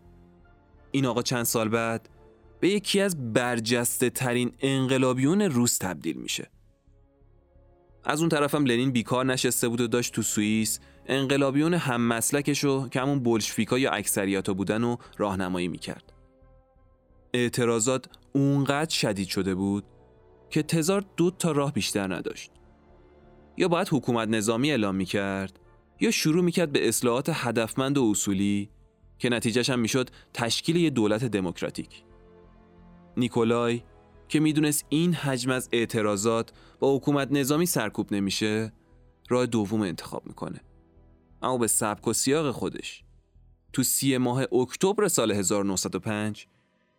[0.91, 2.09] این آقا چند سال بعد
[2.61, 6.51] به یکی از برجسته ترین انقلابیون روس تبدیل میشه.
[8.05, 13.01] از اون طرفم لنین بیکار نشسته بود و داشت تو سوئیس انقلابیون هم مسلکشو که
[13.01, 16.13] همون بولشفیکا یا اکثریاتا بودن و راهنمایی می‌کرد.
[17.35, 19.85] اعتراضات اونقدر شدید شده بود
[20.51, 22.51] که تزار دو تا راه بیشتر نداشت.
[23.57, 25.59] یا باید حکومت نظامی اعلام می‌کرد
[26.01, 28.71] یا شروع می‌کرد به اصلاحات هدفمند و اصولی
[29.19, 32.03] که نتیجهش هم می‌شد تشکیل یه دولت دموکراتیک.
[33.17, 33.83] نیکولای
[34.29, 38.73] که می‌دونست این حجم از اعتراضات با حکومت نظامی سرکوب نمیشه
[39.29, 40.61] راه دوم انتخاب می‌کنه
[41.43, 43.05] اما به سبک و سیاق خودش.
[43.73, 46.47] تو سی ماه اکتبر سال 1905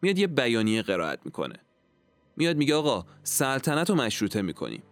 [0.02, 1.56] میاد یه بیانیه قرائت می‌کنه.
[2.38, 4.84] میاد میگه آقا سلطنت رو مشروطه می‌کنیم.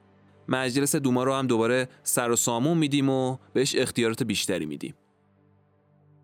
[0.47, 4.93] مجلس دوما رو هم دوباره سر و سامون میدیم و بهش اختیارات بیشتری میدیم.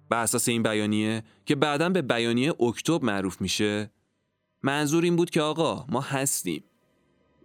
[0.10, 3.92] به اساس این بیانیه که بعدا به بیانیه اکتبر معروف میشه
[4.64, 6.64] منظور این بود که آقا ما هستیم.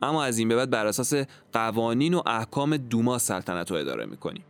[0.02, 1.14] اما از این به بعد بر اساس
[1.52, 4.44] قوانین و احکام دوما سلطنت رو اداره می‌کنیم.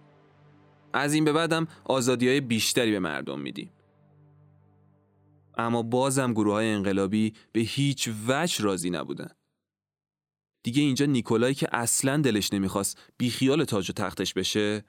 [0.94, 3.70] از این به بعدم آزادی های بیشتری به مردم میدیم
[5.58, 9.30] اما بازم گروه های انقلابی به هیچ وجه راضی نبودن
[10.62, 14.84] دیگه اینجا نیکولای که اصلا دلش نمی‌خواست بیخیال تاج و تختش بشه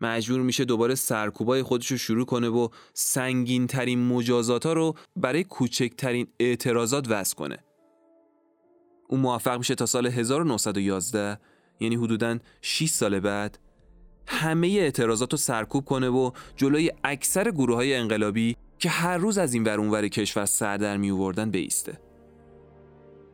[0.00, 5.44] مجبور میشه دوباره سرکوبای خودش رو شروع کنه و سنگین ترین مجازات ها رو برای
[5.44, 7.58] کوچکترین اعتراضات وضع کنه.
[9.08, 11.40] اون موفق میشه تا سال 1911
[11.80, 13.58] یعنی حدوداً 6 سال بعد
[14.26, 19.54] همه اعتراضات رو سرکوب کنه و جلوی اکثر گروه های انقلابی که هر روز از
[19.54, 22.00] این ور اونور کشور سر در می آوردن بیسته.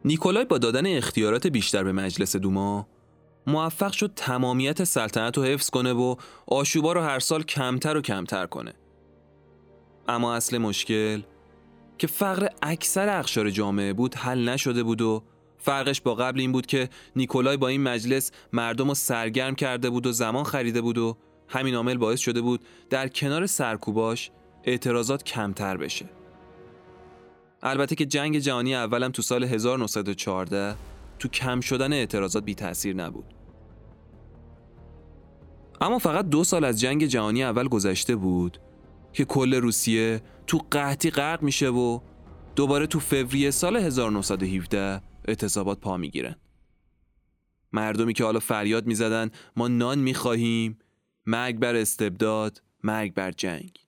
[0.05, 2.89] نیکولای با دادن اختیارات بیشتر به مجلس دوما
[3.47, 6.17] موفق شد تمامیت سلطنت رو حفظ کنه و
[6.47, 8.73] آشوبا رو هر سال کمتر و کمتر کنه.
[10.09, 11.23] اما اصل مشکل
[11.99, 15.23] که فقر اکثر اخشار جامعه بود حل نشده بود و
[15.61, 20.07] فرقش با قبل این بود که نیکولای با این مجلس مردم رو سرگرم کرده بود
[20.07, 21.17] و زمان خریده بود و
[21.49, 24.31] همین عامل باعث شده بود در کنار سرکوباش
[24.65, 26.09] اعتراضات کمتر بشه.
[27.63, 30.77] البته که جنگ جهانی اولم تو سال 1914
[31.19, 33.25] تو کم شدن اعتراضات بی تاثیر نبود.
[35.81, 38.59] اما فقط دو سال از جنگ جهانی اول گذشته بود
[39.13, 42.01] که کل روسیه تو قحطی غرق میشه و
[42.57, 46.37] دوباره تو فوریه سال 1917 اعتصابات پا می‌گیرن.
[47.73, 50.79] مردمی که حالا فریاد می‌زدن ما نان می‌خواهیم
[51.27, 53.79] مرگ بر استبداد مرگ بر جنگ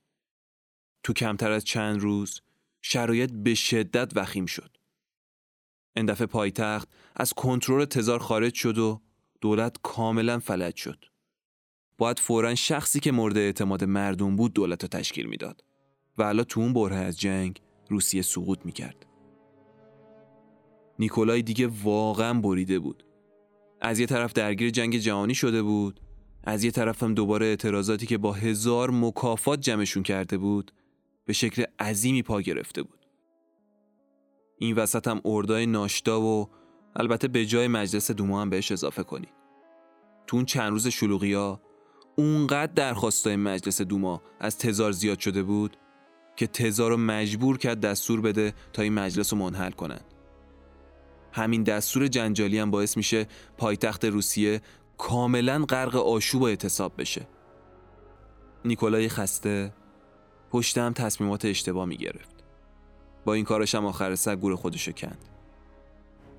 [1.02, 2.40] تو کمتر از چند روز
[2.82, 4.76] شرایط به شدت وخیم شد
[5.96, 9.00] این پایتخت از کنترل تزار خارج شد و
[9.40, 11.04] دولت کاملا فلج شد.
[11.98, 15.64] باید فورا شخصی که مورد اعتماد مردم بود دولت رو تشکیل می‌داد
[16.18, 19.06] و حالا تو اون بره از جنگ روسیه سقوط می‌کرد.
[20.98, 23.04] نیکولای دیگه واقعا بریده بود.
[23.80, 26.00] از یه طرف درگیر جنگ جهانی شده بود
[26.44, 30.72] از یه طرف هم دوباره اعتراضاتی که با هزار مکافات جمعشون کرده بود
[31.24, 33.06] به شکل عظیمی پا گرفته بود.
[34.58, 36.48] این وسط هم اردای ناشتا و
[36.96, 39.32] البته به جای مجلس دوما هم بهش اضافه کنید.
[40.26, 41.60] تو اون چند روز شلوغی ها
[42.16, 45.76] اونقدر درخواستای مجلس دوما از تزار زیاد شده بود
[46.36, 50.11] که تزار رو مجبور کرد دستور بده تا این مجلس رو منحل کنند.
[51.32, 53.26] همین دستور جنجالی هم باعث میشه
[53.56, 54.60] پایتخت روسیه
[54.98, 57.26] کاملا غرق آشوب و اعتصاب بشه.
[58.64, 59.72] نیکولای خسته
[60.50, 62.44] پشت هم تصمیمات اشتباه می‌گرفت.
[63.24, 65.24] با این کارش هم آخر سر گور خودشو کند.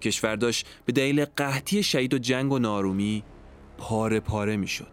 [0.01, 3.23] کشور داشت به دلیل قحطی شهید و جنگ و نارومی
[3.77, 4.91] پاره پاره می‌شد.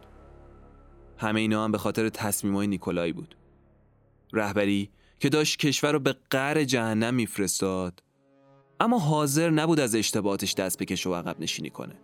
[1.19, 3.37] همه اینا هم به خاطر تصمیمای نیکولای بود.
[4.33, 8.03] رهبری که داشت کشور رو به قر جهنم میفرستاد
[8.81, 11.95] اما حاضر نبود از اشتباهاتش دست بکشه و عقب نشینی کنه.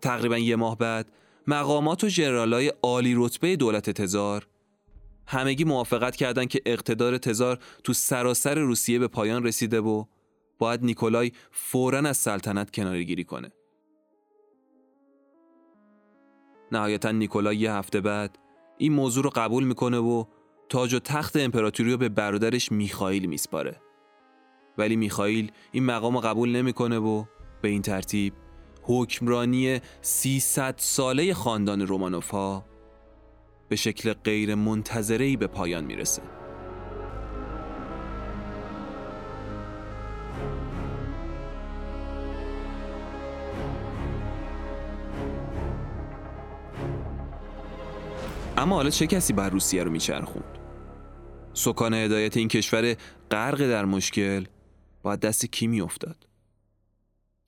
[0.00, 1.12] تقریبا یه ماه بعد
[1.46, 4.46] مقامات و جنرالای عالی رتبه دولت تزار
[5.26, 10.04] همگی موافقت کردند که اقتدار تزار تو سراسر روسیه به پایان رسیده و
[10.58, 13.52] باید نیکولای فورا از سلطنت کنارگیری کنه.
[16.72, 18.38] نهایتا نیکولای یه هفته بعد
[18.78, 20.24] این موضوع رو قبول می‌کنه و
[20.68, 23.85] تاج و تخت امپراتوری رو به برادرش میخائیل میسپاره.
[24.78, 27.24] ولی میخائیل این مقام قبول نمی‌کنه و
[27.62, 28.32] به این ترتیب
[28.82, 32.62] حکمرانی 300 ساله خاندان رومانوفا
[33.68, 36.22] به شکل غیر منتظری به پایان می‌رسه.
[48.58, 50.58] اما حالا چه کسی بر روسیه رو میچرخوند؟
[51.52, 52.96] سکان هدایت این کشور
[53.30, 54.44] غرق در مشکل
[55.06, 56.26] باید دست کی میافتاد؟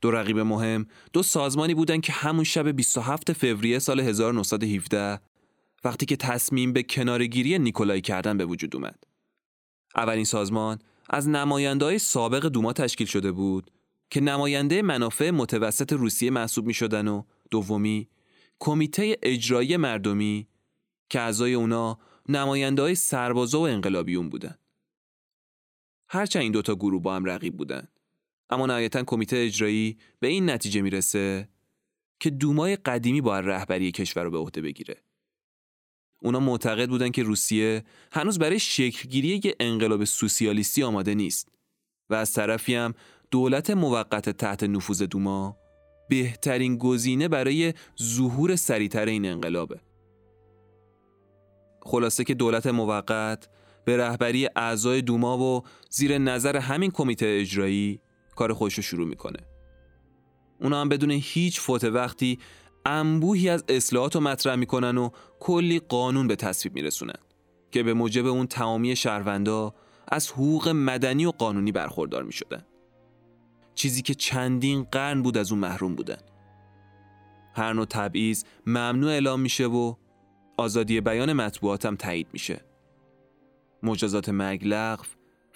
[0.01, 5.21] دو رقیب مهم دو سازمانی بودند که همون شب 27 فوریه سال 1917
[5.85, 9.05] وقتی که تصمیم به کنارگیری نیکولای کردن به وجود اومد.
[9.97, 10.79] اولین سازمان
[11.11, 13.71] از نمایندهای سابق دوما تشکیل شده بود
[14.11, 18.09] که نماینده منافع متوسط روسیه محسوب می شدن و دومی
[18.59, 20.49] کمیته اجرایی مردمی
[21.11, 21.99] که اعضای اونا
[22.29, 24.55] نماینده های سربازا و انقلابیون بودن.
[26.09, 27.89] هرچند این دوتا گروه با هم رقیب بودن.
[28.51, 31.49] اما نهایتا کمیته اجرایی به این نتیجه می‌رسه
[32.21, 35.03] که دومای قدیمی با رهبری کشور رو به عهده بگیره.
[36.23, 41.49] اونا معتقد بودن که روسیه هنوز برای شکلگیری یک انقلاب سوسیالیستی آماده نیست
[42.11, 42.95] و از طرفی هم
[43.31, 45.57] دولت موقت تحت نفوذ دوما
[46.09, 49.81] بهترین گزینه برای ظهور سریعتر این انقلابه.
[51.83, 53.49] خلاصه که دولت موقت
[53.89, 58.01] به رهبری اعضای دوما و زیر نظر همین کمیته اجرایی
[58.37, 59.39] کار خودش رو شروع می‌کنه.
[60.61, 62.39] اونا هم بدون هیچ فوت وقتی
[62.87, 65.11] انبوهی از اصلاحات رو مطرح می‌کنن و
[65.41, 67.19] کلی قانون به تصویب میرسونن
[67.71, 69.75] که به موجب اون تمامی شهروندا
[70.09, 72.65] از حقوق مدنی و قانونی برخوردار می‌شدن.
[73.75, 76.19] چیزی که چندین قرن بود از اون محروم بودن.
[77.55, 79.95] هر نوع تبعیض ممنوع اعلام میشه و
[80.57, 82.61] آزادی بیان مطبوعات هم تایید میشه.
[83.83, 85.05] مجازات مرگ لغو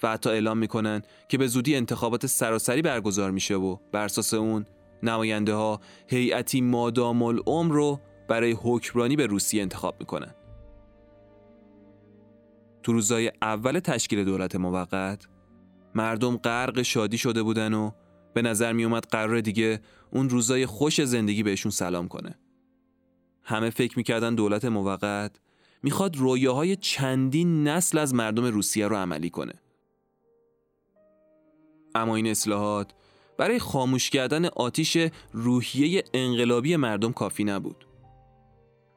[0.03, 4.65] و حتی اعلام می‌کنن که به زودی انتخابات سراسری برگزار میشه و بر اساس اون
[5.03, 10.35] نماینده ها هیئتی مادام العمر رو برای حکمرانی به روسیه انتخاب می‌کنن.
[12.83, 15.27] تو روزای اول تشکیل دولت موقت
[15.95, 17.91] مردم غرق شادی شده بودن و
[18.33, 22.39] به نظر می اومد قرار دیگه اون روزای خوش زندگی بهشون سلام کنه.
[23.43, 25.39] همه فکر می‌کردن دولت موقت
[25.83, 29.53] می‌خواد رویاهای چندین نسل از مردم روسیه رو عملی کنه.
[31.95, 32.91] اما این اصلاحات
[33.37, 34.97] برای خاموش کردن آتیش
[35.33, 37.87] روحیه انقلابی مردم کافی نبود.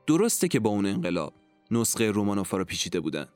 [0.07, 1.35] درسته که با اون انقلاب
[1.71, 3.27] نسخه رومانوفا رو پیچیده بودن.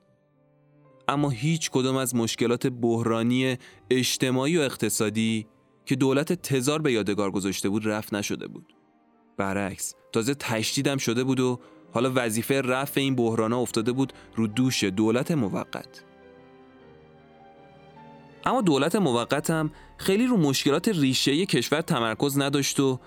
[1.08, 3.56] اما هیچ کدام از مشکلات بحرانی
[3.90, 5.46] اجتماعی و اقتصادی
[5.86, 8.74] که دولت تزار به یادگار گذاشته بود رفت نشده بود.
[9.36, 11.60] برعکس تازه تشدیدم شده بود و
[11.92, 16.04] حالا وظیفه رفع این بحرانها افتاده بود رو دوش دولت موقت.
[18.44, 23.00] اما دولت موقت هم خیلی رو مشکلات ریشه کشور تمرکز نداشت و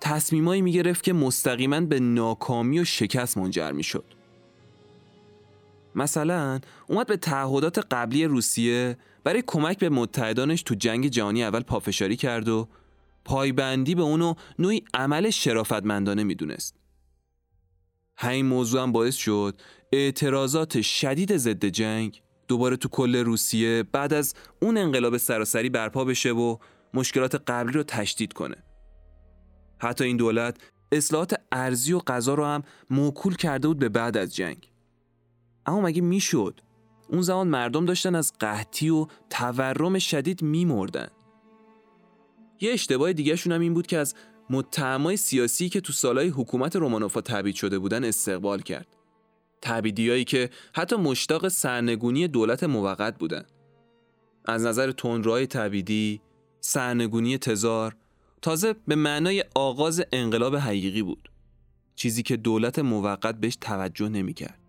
[0.00, 4.04] تصمیمایی می‌گرفت که مستقیما به ناکامی و شکست منجر می‌شد.
[5.94, 12.16] مثلا اومد به تعهدات قبلی روسیه برای کمک به متحدانش تو جنگ جهانی اول پافشاری
[12.16, 12.68] کرد و
[13.24, 16.74] پایبندی به اونو نوعی عمل شرافتمندانه می‌دونست.
[18.18, 19.60] همین موضوع هم باعث شد
[19.92, 26.30] اعتراضات شدید ضد جنگ دوباره تو کل روسیه بعد از اون انقلاب سراسری برپا بشه
[26.30, 26.56] و
[26.94, 28.56] مشکلات قبلی رو تشدید کنه.
[29.78, 30.56] حتی این دولت
[30.92, 34.70] اصلاحات ارزی و غذا رو هم موکول کرده بود به بعد از جنگ.
[35.66, 36.60] اما مگه می‌شد؟
[37.08, 41.08] اون زمان مردم داشتن از قحطی و تورم شدید میمردن.
[42.60, 44.14] یه اشتباه دیگه هم این بود که از
[44.50, 48.86] متهمای سیاسی که تو سالهای حکومت رومانوفا تبعید شده بودن استقبال کرد.
[49.62, 53.44] تبیدیایی که حتی مشتاق سرنگونی دولت موقت بودن.
[54.44, 56.20] از نظر تندروهای تبیدی،
[56.60, 57.96] سرنگونی تزار
[58.42, 61.28] تازه به معنای آغاز انقلاب حقیقی بود.
[61.94, 64.65] چیزی که دولت موقت بهش توجه نمی‌کرد.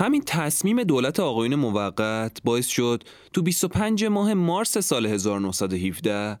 [0.00, 6.40] همین تصمیم دولت آقایون موقت باعث شد تو 25 ماه مارس سال 1917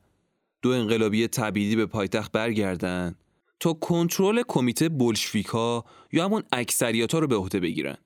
[0.62, 3.14] دو انقلابی تبیدی به پایتخت برگردن
[3.60, 7.96] تا کنترل کمیته بولشویکا یا همون اکثریت ها رو به عهده بگیرن.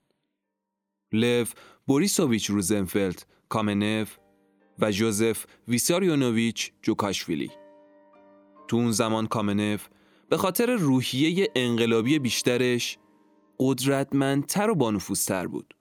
[1.12, 1.44] لو
[1.86, 4.18] بوریسوویچ روزنفلد کامنف
[4.78, 7.50] و جوزف ویساریونوویچ جوکاشویلی
[8.68, 9.88] تو اون زمان کامنف
[10.28, 12.98] به خاطر روحیه انقلابی بیشترش
[13.59, 15.74] قدرتمندتر و بانفوذتر بود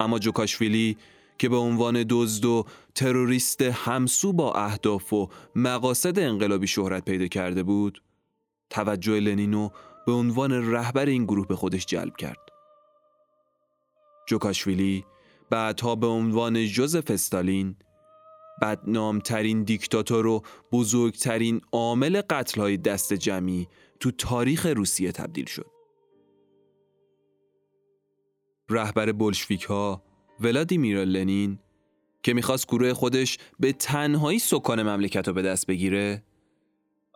[0.00, 0.96] اما جوکاشویلی
[1.38, 2.64] که به عنوان دزد و
[2.94, 8.02] تروریست همسو با اهداف و مقاصد انقلابی شهرت پیدا کرده بود
[8.70, 9.68] توجه لنینو
[10.06, 12.38] به عنوان رهبر این گروه به خودش جلب کرد
[14.28, 15.04] جوکاشویلی
[15.50, 17.76] بعدها به عنوان جوزف استالین
[18.62, 23.68] بدنامترین دیکتاتور و بزرگترین عامل قتلهای دست جمعی
[24.00, 25.73] تو تاریخ روسیه تبدیل شد.
[28.70, 30.02] رهبر بلشویک ها
[30.40, 31.58] ولادیمیر لنین
[32.22, 36.22] که می‌خواست گروه خودش به تنهایی سکان مملکت رو به دست بگیره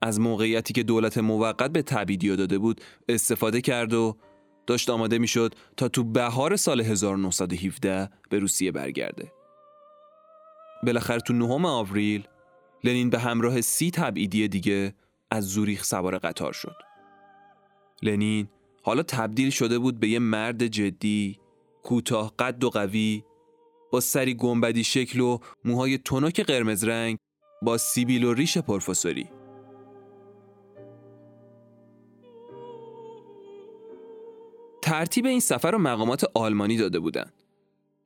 [0.03, 4.17] از موقعیتی که دولت موقت به تبیدیو داده بود استفاده کرد و
[4.67, 9.33] داشت آماده می‌شد تا تو بهار سال 1917 به روسیه برگرده.
[10.83, 12.29] بالاخره تو نهم آوریل
[12.85, 14.95] لنین به همراه سی تبعیدی دیگه
[15.31, 16.77] از زوریخ سوار قطار شد.
[18.03, 18.49] لنین
[18.89, 21.39] حالا تبدیل شده بود به یه مرد جدی،
[21.83, 23.25] کوتاه قد و قوی،
[23.93, 27.19] با سری گنبدی شکل و موهای تنک قرمز رنگ
[27.63, 28.59] با سیبیل و ریش
[34.83, 37.33] ترتیب این سفر رو مقامات آلمانی داده بودن.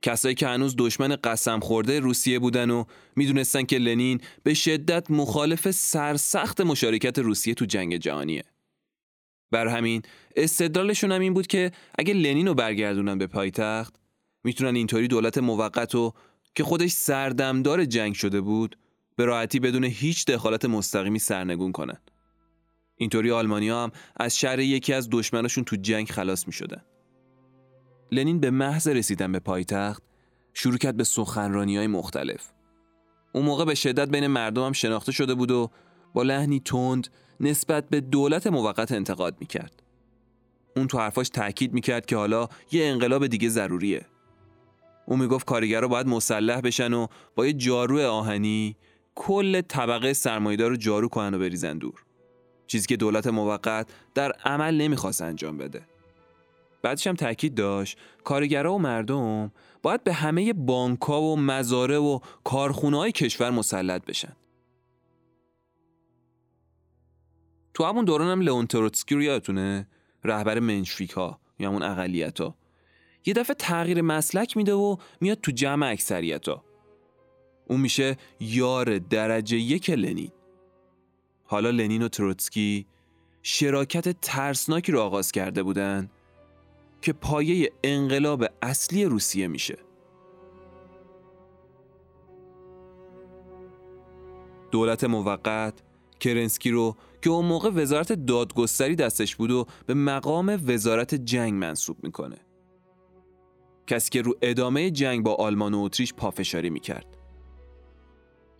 [0.03, 2.85] کسایی که هنوز دشمن قسم خورده روسیه بودن و
[3.17, 8.52] می‌دونستن که لنین به شدت مخالف سرسخت مشارکت روسیه تو جنگ جهانیه.
[9.53, 10.03] بر همین
[10.37, 13.95] استدلالشون هم این بود که اگه لنین رو برگردونن به پایتخت
[14.45, 16.13] می‌تونن اینطوری دولت موقت و
[16.55, 18.79] که خودش سردمدار جنگ شده بود
[19.17, 21.99] به راحتی بدون هیچ دخالت مستقیمی سرنگون کنن.
[22.97, 26.83] اینطوری آلمانیا هم از شر یکی از دشمناشون تو جنگ خلاص می شدن.
[28.13, 30.03] لنین به محض رسیدن به پایتخت
[30.55, 32.53] شروع کرد به سخنرانی های مختلف.
[33.33, 35.71] اون موقع به شدت بین مردم هم شناخته شده بود و
[36.15, 37.09] با لحنی تند
[37.43, 39.83] نسبت به دولت موقت انتقاد می‌کرد.
[40.77, 44.07] اون تو حرفاش تاکید می‌کرد که حالا یه انقلاب دیگه ضروریه.
[45.07, 48.77] اون می‌گفت کارگرها باید مسلح بشن و با یه جارو آهنی
[49.15, 52.05] کل طبقه سرمایدار رو جارو کنن و بریزن دور.
[52.67, 55.83] چیزی که دولت موقت در عمل نمی‌خواست انجام بده.
[56.83, 62.97] بعدش هم تاکید داشت کارگرها و مردم باید به همه بانکها و مزاره و کارخونه
[62.97, 64.33] های کشور مسلط بشن.
[67.75, 69.89] تو همون هم لئون تروتسکی رو یادتونه؟
[70.25, 72.55] رهبر منشویک ها یا همون اقلیت ها
[73.27, 76.65] یه دفعه تغییر مسلک میده و میاد تو جمع اکثریت ها
[77.67, 80.33] اون میشه یار درجه یک لنین.
[81.45, 82.87] حالا لنین و تروتسکی
[83.43, 86.11] شراکت ترسناکی رو آغاز کرده بودن
[87.03, 89.79] که پایه انقلاب اصلی روسیه میشه.
[94.71, 95.83] دولت موقت
[96.23, 102.05] کرنسکی رو که اون موقع وزارت دادگستری دستش بود و به مقام وزارت جنگ منصوب
[102.05, 102.37] می‌کنه.
[103.87, 107.07] کسی که رو ادامه جنگ با آلمان و اتریش پافشاری می‌کرد.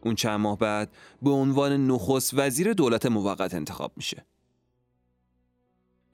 [0.05, 4.27] اون چند ماه بعد به عنوان نخست وزیر دولت موقت انتخاب میشه.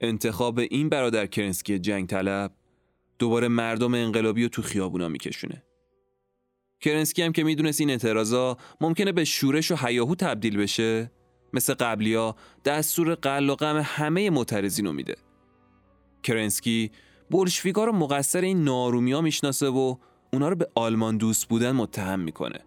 [0.01, 2.51] انتخاب این برادر کرنسکی جنگ طلب
[3.19, 5.63] دوباره مردم انقلابی رو تو خیابونا میکشونه.
[6.79, 11.11] کرنسکی هم که می‌دونست این اعتراضا ممکنه به شورش و حیاهو تبدیل بشه
[11.53, 12.35] مثل قبلیا
[12.65, 15.15] دستور قل و غم همه معترضین رو میده.
[16.23, 16.91] کرنسکی
[17.29, 19.95] بولشویکا رو مقصر این نارومی ها می‌شناسه و
[20.33, 22.59] اونا رو به آلمان دوست بودن متهم می‌کنه.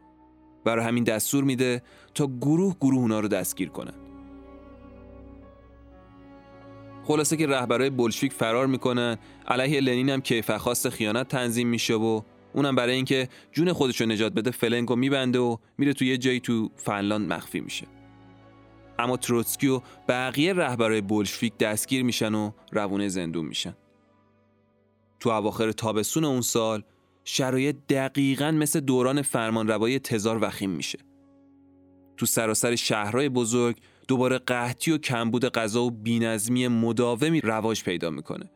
[0.64, 1.82] برای همین دستور میده
[2.14, 3.94] تا گروه گروه اونا رو دستگیر کنن.
[7.04, 9.18] خلاصه که رهبرای بولشویک فرار می‌کنن
[9.48, 12.22] علیه لنین هم کیف خواست خیانت تنظیم میشه و
[12.54, 16.40] اونم برای اینکه جون خودش رو نجات بده فلنگو میبنده و میره تو یه جایی
[16.40, 17.86] تو فنلاند مخفی میشه.
[18.98, 23.76] اما تروتسکی و بقیه رهبرای بولشویک دستگیر میشن و روونه زندون میشن.
[25.20, 26.82] تو اواخر تابستون اون سال
[27.24, 30.98] شرایط دقیقا مثل دوران فرمانروایی تزار وخیم میشه.
[32.16, 33.76] تو سراسر شهرهای بزرگ
[34.08, 38.50] دوباره قحطی و کمبود غذا و بینظمی مداومی رواج پیدا می‌کنه.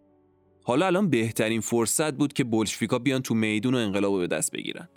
[0.65, 4.89] حالا الان بهترین فرصت بود که بولشویکا بیان تو میدون و انقلاب به دست بگیرن.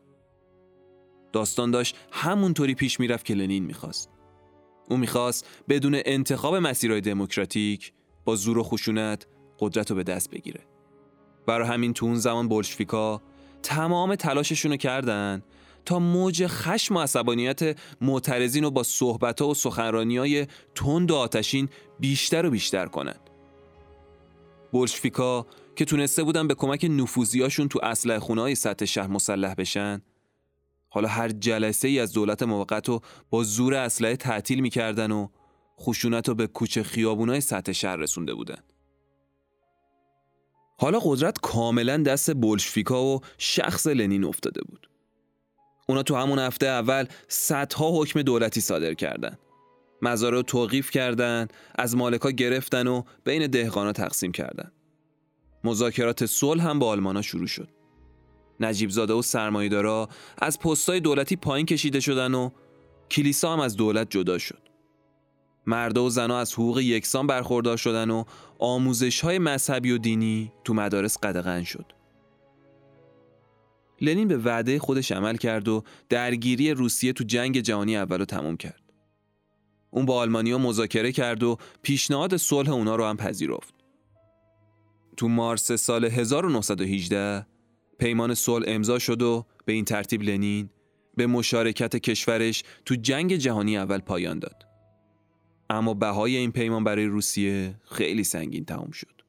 [1.33, 4.09] داستان داشت همونطوری پیش می‌رفت که لنین می‌خواست.
[4.89, 7.93] او می‌خواست بدون انتخاب مسیرهای دموکراتیک
[8.25, 9.27] با زور و خشونت
[9.59, 10.61] قدرت رو به دست بگیره.
[11.47, 13.21] برای همین تو اون زمان بولشویکا
[13.63, 15.43] تمام تلاششون رو کردن
[15.85, 21.69] تا موج خشم و عصبانیت معترضین رو با صحبت و سخنرانی های تند و آتشین
[21.99, 23.29] بیشتر و بیشتر کنند.
[24.71, 30.01] بولشویکا که تونسته بودن به کمک نفوذیاشون تو اسلحه خونه سطح شهر مسلح بشن
[30.89, 35.27] حالا هر جلسه ای از دولت موقت رو با زور اسلحه تعطیل می‌کردن و
[35.79, 38.63] خشونت رو به کوچه خیابونای سطح شهر رسونده بودن.
[40.79, 44.89] حالا قدرت کاملا دست بولشفیکا و شخص لنین افتاده بود.
[45.87, 49.37] اونا تو همون هفته اول صدها حکم دولتی صادر کردن.
[50.01, 54.71] مزاره رو توقیف کردن، از مالکا گرفتن و بین دهقانا تقسیم کردن.
[55.63, 57.69] مذاکرات صلح هم با آلمانا شروع شد.
[58.59, 62.49] نجیب زاده و سرمایه‌دارا از پستای دولتی پایین کشیده شدن و
[63.11, 64.69] کلیسا هم از دولت جدا شد.
[65.65, 68.23] مرد و زنها از حقوق یکسان برخوردار شدن و
[68.59, 71.85] آموزش های مذهبی و دینی تو مدارس قدغن شد.
[74.01, 78.57] لنین به وعده خودش عمل کرد و درگیری روسیه تو جنگ جهانی اول رو تموم
[78.57, 78.81] کرد.
[79.91, 83.73] اون با آلمانیا مذاکره کرد و پیشنهاد صلح اونا رو هم پذیرفت.
[85.17, 87.45] تو مارس سال 1918
[87.99, 90.69] پیمان صلح امضا شد و به این ترتیب لنین
[91.15, 94.65] به مشارکت کشورش تو جنگ جهانی اول پایان داد.
[95.69, 99.21] اما بهای این پیمان برای روسیه خیلی سنگین تمام شد.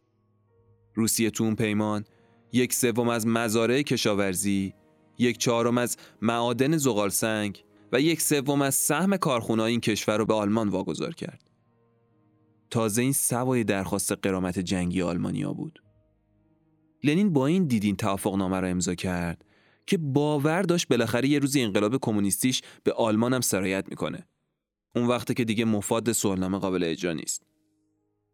[0.94, 2.04] روسیه تو اون پیمان
[2.52, 4.74] یک سوم از مزارع کشاورزی،
[5.18, 10.26] یک چهارم از معادن زغال سنگ و یک سوم از سهم کارخونه این کشور رو
[10.26, 11.50] به آلمان واگذار کرد.
[12.70, 15.82] تازه این سوای درخواست قرامت جنگی آلمانیا بود.
[17.04, 19.44] لنین با این دیدین توافقنامه را امضا کرد
[19.86, 24.26] که باور داشت بالاخره یه روزی انقلاب کمونیستیش به آلمان هم سرایت می‌کنه.
[24.96, 27.42] اون وقته که دیگه مفاد صلحنامه قابل اجرا نیست.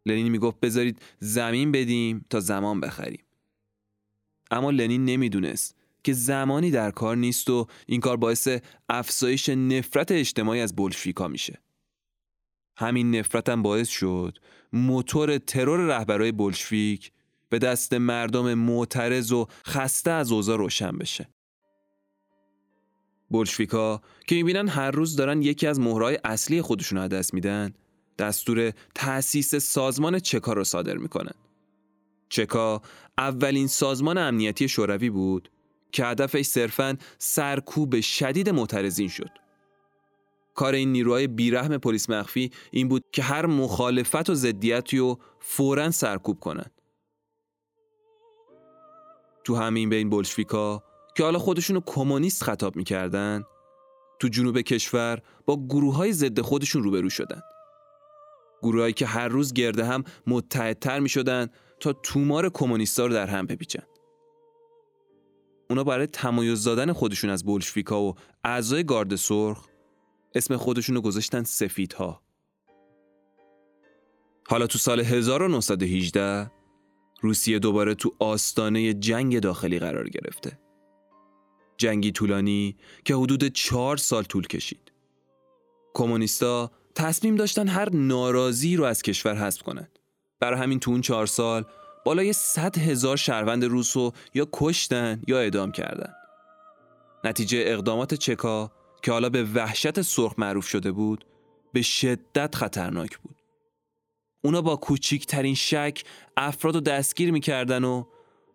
[0.05, 3.23] لنین می‌گفت بذارید زمین بدیم تا زمان بخریم.
[4.51, 8.47] اما لنین نمی‌دونست که زمانی در کار نیست و این کار باعث
[8.89, 11.61] افزایش نفرت اجتماعی از بولشویکا میشه.
[12.77, 14.37] همین نفرت هم باعث شد
[14.73, 17.11] موتور ترور رهبرای بولشویک
[17.49, 21.29] به دست مردم معترض و خسته از اوضاع روشن بشه.
[23.29, 27.73] بولشویکا که می‌بینن هر روز دارن یکی از مهرهای اصلی خودشون رو دست میدن
[28.19, 31.33] دستور تأسیس سازمان چکا رو صادر می‌کنن.
[32.29, 32.81] چکا
[33.17, 35.51] اولین سازمان امنیتی شوروی بود
[35.91, 39.29] که هدفش صرفاً سرکوب شدید معترضین شد.
[40.55, 45.91] کار این نیروهای بیرحم پلیس مخفی این بود که هر مخالفت و ضدیتی رو فوراً
[45.91, 46.71] سرکوب کنند.
[49.47, 50.83] تو همین بین بولشویکا
[51.15, 53.43] که حالا خودشونو کمونیست خطاب می‌کردن
[54.19, 57.41] تو جنوب کشور با گروه های ضد خودشون روبرو شدن.
[58.63, 61.47] گروهایی که هر روز گرده هم متحدتر می شدن
[61.79, 63.83] تا تومار کمونیستا رو در هم بپیچن.
[65.69, 69.67] اونا برای تمایز دادن خودشون از بولشویکا و اعضای گارد سرخ
[70.35, 72.21] اسم خودشون رو گذاشتن سفیدها.
[74.47, 76.56] حالا تو سال 1918
[77.21, 80.59] روسیه دوباره تو آستانه جنگ داخلی قرار گرفته.
[81.77, 84.91] جنگی طولانی که حدود چهار سال طول کشید.
[85.93, 89.99] کمونیستا تصمیم داشتن هر ناراضی رو از کشور حذف کنند.
[90.39, 91.65] برای همین تو اون چهار سال
[92.05, 96.13] بالای صد هزار شهروند روس رو یا کشتن یا اعدام کردن.
[97.23, 101.25] نتیجه اقدامات چکا که حالا به وحشت سرخ معروف شده بود
[101.73, 103.36] به شدت خطرناک بود.
[104.47, 106.03] اونا با کوچیکترین شک
[106.37, 108.03] افراد رو دستگیر می‌کردن و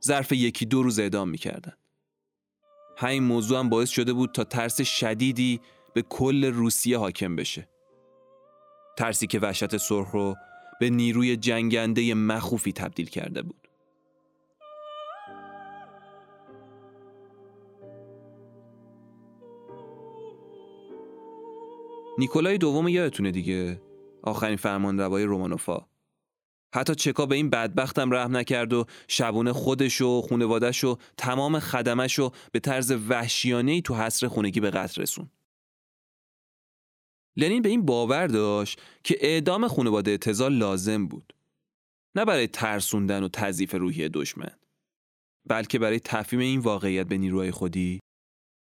[0.05, 1.73] ظرف یکی دو روز اعدام می‌کردن.
[2.97, 5.61] همین موضوع هم باعث شده بود تا ترس شدیدی
[5.95, 7.69] به کل روسیه حاکم بشه.
[8.99, 10.35] ترسی که وحشت سرخ رو
[10.81, 13.69] به نیروی جنگنده مخوفی تبدیل کرده بود.
[22.19, 23.81] نیکولای دوم یادتونه دیگه
[24.23, 25.87] آخرین فرمان روای رومانوفا
[26.75, 32.19] حتی چکا به این بدبختم رحم نکرد و شبونه خودش و خونوادش و تمام خدمش
[32.19, 35.31] رو به طرز وحشیانه تو حصر خونگی به قتل رسون.
[37.37, 41.35] لنین به این باور داشت که اعدام خانواده اتزال لازم بود.
[42.15, 44.57] نه برای ترسوندن و تضیف روحی دشمن.
[45.47, 48.01] بلکه برای تفهیم این واقعیت به نیروهای خودی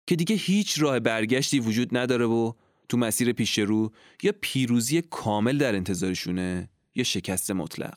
[0.07, 2.53] که دیگه هیچ راه برگشتی وجود نداره و
[2.89, 7.95] تو مسیر پیش رو یا پیروزی کامل در انتظارشونه یا شکست مطلق.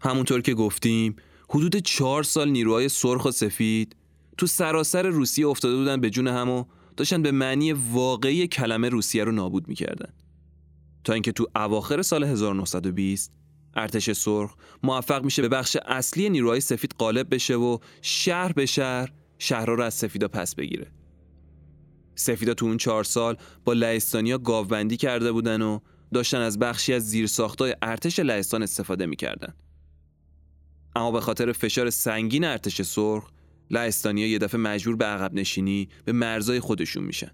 [0.00, 1.16] همونطور که گفتیم
[1.50, 3.96] حدود چهار سال نیروهای سرخ و سفید
[4.36, 6.64] تو سراسر روسیه افتاده بودن به جون هم و
[6.96, 10.12] داشتن به معنی واقعی کلمه روسیه رو نابود می‌کردن
[11.04, 13.32] تا اینکه تو اواخر سال 1920
[13.76, 19.12] ارتش سرخ موفق میشه به بخش اصلی نیروهای سفید غالب بشه و شهر به شهر
[19.38, 20.86] شهرها رو از سفیدا پس بگیره.
[22.14, 25.78] سفیدا تو اون چهار سال با لهستانیا گاوبندی کرده بودن و
[26.14, 29.54] داشتن از بخشی از زیرساختای ارتش لهستان استفاده می‌کردن.
[30.96, 33.30] اما به خاطر فشار سنگین ارتش سرخ
[33.70, 37.30] لهستانیا یه دفعه مجبور به عقب نشینی به مرزای خودشون میشن.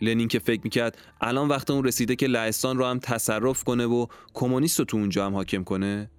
[0.00, 4.06] لنین که فکر می‌کرد الان وقت اون رسیده که لهستان رو هم تصرف کنه و
[4.34, 6.10] کمونیست رو تو اونجا هم حاکم کنه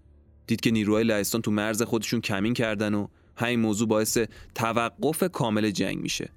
[0.47, 4.17] دید که نیروهای لهستان تو مرز خودشون کمین کردن و همین موضوع باعث
[4.55, 6.29] توقف کامل جنگ میشه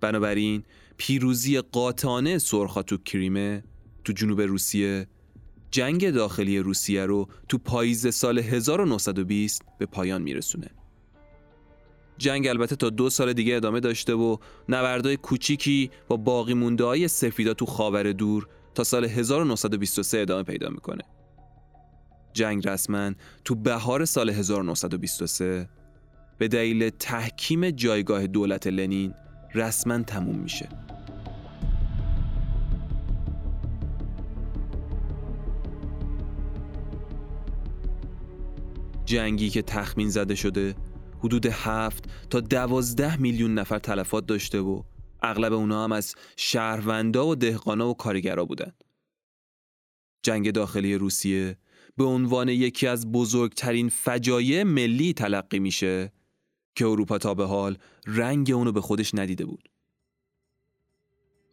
[0.00, 0.62] بنابراین
[0.96, 3.64] پیروزی قاطعانه سرخا تو کریمه
[4.04, 5.06] تو جنوب روسیه
[5.70, 10.70] جنگ داخلی روسیه رو تو پاییز سال 1920 به پایان میرسونه
[12.18, 14.36] جنگ البته تا دو سال دیگه ادامه داشته و
[14.68, 20.68] نبردای کوچیکی با باقی مونده های سفیدا تو خاور دور تا سال 1923 ادامه پیدا
[20.68, 21.02] می‌کنه.
[22.32, 23.12] جنگ رسما
[23.44, 25.68] تو بهار سال 1923
[26.38, 29.14] به دلیل تحکیم جایگاه دولت لنین
[29.54, 30.68] رسما تموم میشه.
[39.04, 40.74] جنگی که تخمین زده شده
[41.18, 44.82] حدود هفت تا دوازده میلیون نفر تلفات داشته و
[45.22, 48.72] اغلب اونا هم از شهروندا و دهقانا و کارگرا بودن.
[50.22, 51.58] جنگ داخلی روسیه
[51.96, 56.12] به عنوان یکی از بزرگترین فجایع ملی تلقی میشه
[56.76, 59.68] که اروپا تا به حال رنگ اونو به خودش ندیده بود.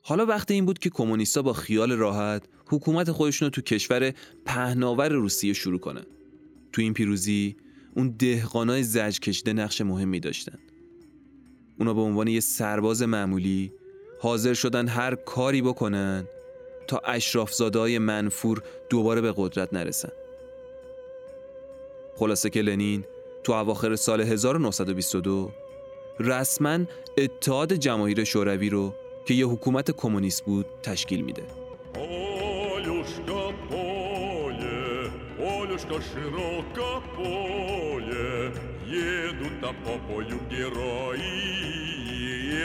[0.01, 4.13] حالا وقت این بود که کمونیستا با خیال راحت حکومت خودشون رو تو کشور
[4.45, 6.05] پهناور روسیه شروع کنن.
[6.74, 7.55] تو این پیروزی
[7.95, 10.59] اون دهقانای زج کشیده نقش مهمی داشتن.
[11.80, 13.74] اونا به عنوان یه سرباز معمولی
[14.21, 16.28] حاضر شدن هر کاری بکنن
[16.88, 20.11] تا اشرافزادهای منفور دوباره به قدرت نرسن.
[22.15, 23.03] خلاصه که لنین
[23.42, 25.50] تو اواخر سال 1922
[26.20, 26.78] رسما
[27.18, 28.94] اتحاد جماهیر شوروی رو
[29.26, 31.42] که یه حکومت کمونیست بود تشکیل میده.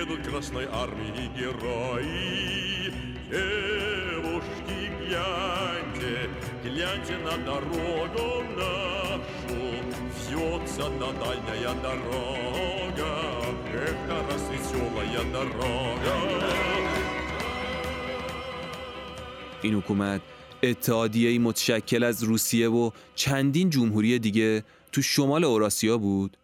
[0.03, 2.91] едут Красной Армии герои.
[3.29, 6.29] Девушки, гляньте,
[6.63, 9.36] гляньте на дорогу нашу,
[10.27, 13.11] Вьется на дальняя дорога,
[13.85, 13.97] Эх,
[14.29, 16.15] раз веселая дорога.
[19.61, 20.21] این حکومت
[20.63, 26.37] اتحادیه متشکل از روسیه و چندین جمهوری دیگه تو شمال اوراسیا بود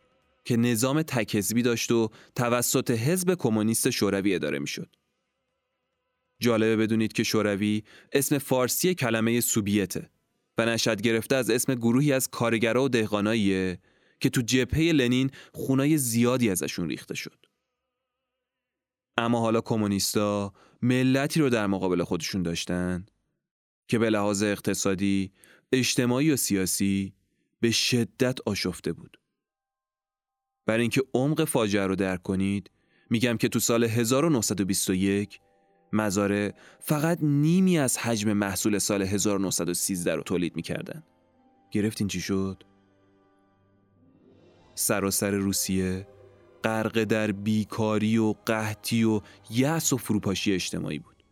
[0.46, 4.96] که نظام تکهزبی داشت و توسط حزب کمونیست شوروی اداره میشد.
[6.40, 7.84] جالبه بدونید که شوروی
[8.14, 10.10] اسم فارسی کلمه سوبیته
[10.59, 13.79] و نشد گرفته از اسم گروهی از کارگرا و دهقاناییه
[14.21, 17.47] که تو جبهه لنین خونای زیادی ازشون ریخته شد.
[19.17, 20.53] اما حالا کمونیستا
[20.83, 23.07] ملتی رو در مقابل خودشون داشتن
[23.89, 25.33] که به لحاظ اقتصادی،
[25.73, 27.15] اجتماعی و سیاسی
[27.61, 29.21] به شدت آشفته بود.
[30.67, 32.71] برای اینکه عمق فاجعه رو درک کنید
[33.11, 35.41] میگم که تو سال 1921
[35.95, 41.03] مزاره فقط نیمی از حجم محصول سال 1913 رو تولید می‌کردن.
[41.71, 42.63] گرفتین چی شد؟
[44.75, 46.07] سراسر روسیه
[46.65, 49.21] غرق در بیکاری و قحطی و
[49.51, 51.25] یأس و فروپاشی اجتماعی بود.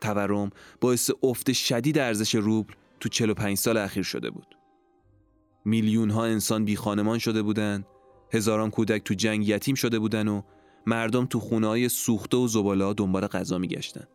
[0.00, 4.56] تورم باعث افت شدید ارزش روبل تو 45 سال اخیر شده بود.
[5.64, 7.86] میلیون ها انسان بی خانمان شده بودند
[8.32, 10.42] هزاران کودک تو جنگ یتیم شده بودن و
[10.86, 14.06] مردم تو خونه های سوخته و زباله دنبال غذا میگشتن.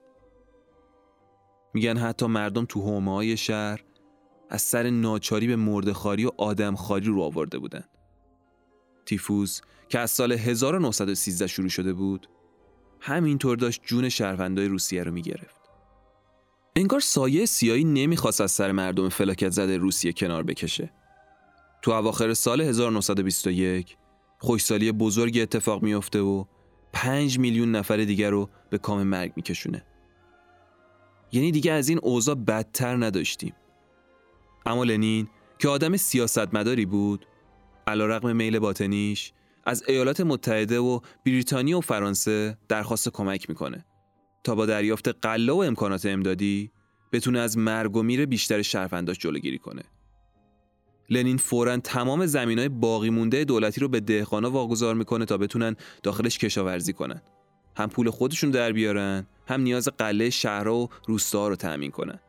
[1.73, 3.83] میگن حتی مردم تو حومه های شهر
[4.49, 7.83] از سر ناچاری به مردخاری و آدمخواری رو آورده بودن.
[9.05, 12.27] تیفوز که از سال 1913 شروع شده بود
[12.99, 15.61] همینطور داشت جون شهروندای روسیه رو می‌گرفت.
[16.75, 20.93] انگار سایه سیایی نمی‌خواست از سر مردم فلاکت زده روسیه کنار بکشه.
[21.81, 23.97] تو اواخر سال 1921
[24.39, 26.45] خوشسالی بزرگی اتفاق میافته و
[26.93, 29.85] پنج میلیون نفر دیگر رو به کام مرگ میکشونه.
[31.31, 33.53] یعنی دیگه از این اوضاع بدتر نداشتیم.
[34.65, 35.27] اما لنین
[35.59, 37.25] که آدم سیاستمداری بود
[37.87, 39.33] علا رقم میل باطنیش
[39.65, 43.85] از ایالات متحده و بریتانیا و فرانسه درخواست کمک می‌کنه
[44.43, 46.71] تا با دریافت قله و امکانات امدادی
[47.11, 49.83] بتونه از مرگ و میر بیشتر شهرونداش جلوگیری کنه.
[51.09, 55.75] لنین فورا تمام زمین های باقی مونده دولتی رو به دهقانا واگذار می‌کنه تا بتونن
[56.03, 57.21] داخلش کشاورزی کنن.
[57.77, 62.19] هم پول خودشون در بیارن هم نیاز قله شهرها و روستا رو تأمین کنن.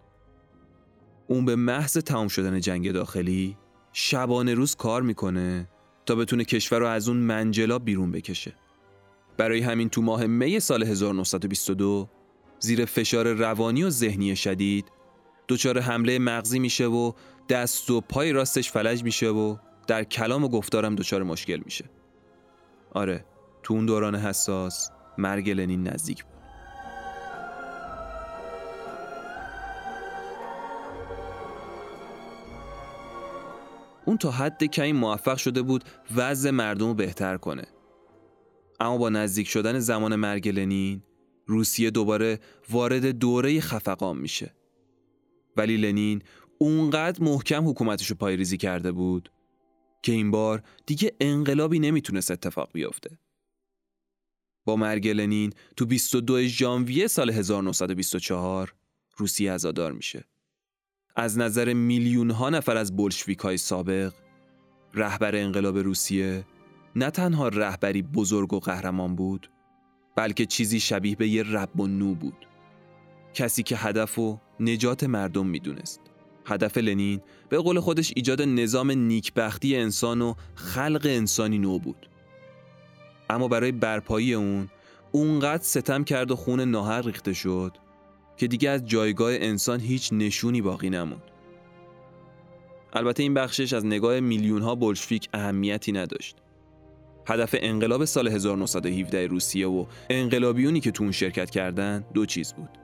[1.27, 3.57] اون به محض تمام شدن جنگ داخلی
[3.93, 5.69] شبانه روز کار می‌کنه
[6.07, 8.55] تا بتونه کشور رو از اون منجلا بیرون بکشه.
[9.37, 12.09] برای همین تو ماه می سال 1922
[12.59, 14.85] زیر فشار روانی و ذهنی شدید
[15.49, 17.13] دچار حمله مغزی میشه و
[17.53, 21.85] دست و پای راستش فلج میشه و در کلام و گفتارم دچار مشکل میشه.
[22.91, 23.25] آره
[23.63, 26.33] تو اون دوران حساس مرگ لنین نزدیک بود.
[34.05, 35.85] اون تا حد کمی موفق شده بود
[36.17, 37.65] وضع مردم رو بهتر کنه.
[38.81, 41.03] اما با نزدیک شدن زمان مرگ لنین
[41.47, 42.41] روسیه دوباره
[42.71, 44.55] وارد دوره خفقان میشه.
[45.57, 46.23] ولی لنین
[46.63, 49.33] اونقدر محکم حکومتش رو پایریزی کرده بود
[50.03, 53.19] که این بار دیگه انقلابی نمی‌تونست اتفاق بیفته.
[54.65, 58.75] با مرگ لنین تو 22 ژانویه سال 1924
[59.17, 60.25] روسیه ازادار میشه.
[61.17, 64.13] از نظر میلیون ها نفر از بلشویک های سابق
[64.95, 66.45] رهبر انقلاب روسیه
[66.97, 69.51] نه تنها رهبری بزرگ و قهرمان بود
[70.17, 72.47] بلکه چیزی شبیه به یه رب و نو بود
[73.35, 76.12] کسی که هدف و نجات مردم می‌دونست
[76.45, 82.09] هدف لنین به قول خودش ایجاد نظام نیکبختی انسان و خلق انسانی نو بود.
[83.31, 84.69] اما برای برپایی اون
[85.13, 87.77] اونقدر ستم کرد و خون ناهر ریخته شد
[88.37, 91.23] که دیگه از جایگاه انسان هیچ نشونی باقی نموند.
[92.93, 96.37] البته این بخشش از نگاه میلیون ها بلشفیک اهمیتی نداشت.
[97.27, 102.82] هدف انقلاب سال 1917 روسیه و انقلابیونی که تو اون شرکت کردن دو چیز بود.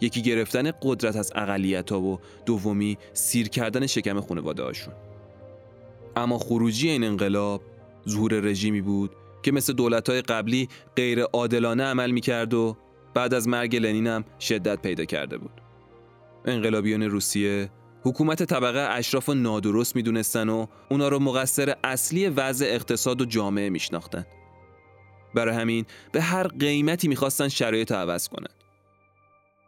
[0.00, 4.94] یکی گرفتن قدرت از اقلیت ها و دومی سیر کردن شکم خانواده هاشون
[6.16, 7.62] اما خروجی این انقلاب
[8.08, 9.10] ظهور رژیمی بود
[9.42, 12.76] که مثل دولت های قبلی غیر عادلانه عمل می کرد و
[13.14, 15.60] بعد از مرگ لنین هم شدت پیدا کرده بود
[16.44, 17.70] انقلابیون روسیه
[18.02, 23.70] حکومت طبقه اشراف و نادرست می‌دونستن و اونا رو مقصر اصلی وضع اقتصاد و جامعه
[23.70, 24.26] میشناختن.
[25.34, 28.57] برای همین به هر قیمتی می‌خواستن شرایط عوض کنن.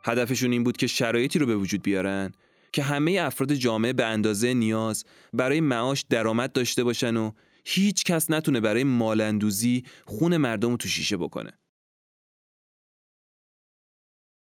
[0.05, 2.33] هدفشون این بود که شرایطی رو به وجود بیارن
[2.73, 7.33] که همه افراد جامعه به اندازه نیاز برای معاش درآمد داشته باشن و
[7.65, 11.53] هیچ کس نتونه برای مالندوزی خون مردم رو تو شیشه بکنه.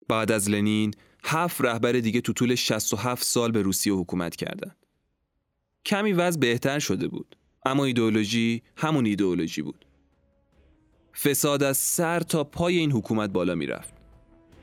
[0.08, 4.76] بعد از لنین هفت رهبر دیگه تو طول 67 سال به روسیه حکومت کردند.
[5.86, 9.84] کمی وضع بهتر شده بود اما ایدئولوژی همون ایدئولوژی بود.
[11.14, 14.01] فساد از سر تا پای این حکومت بالا می‌رفت.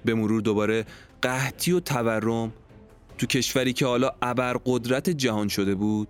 [0.05, 0.85] به مرور دوباره
[1.21, 2.53] قحطی و تورم
[3.17, 6.07] تو کشوری که حالا ابرقدرت جهان شده بود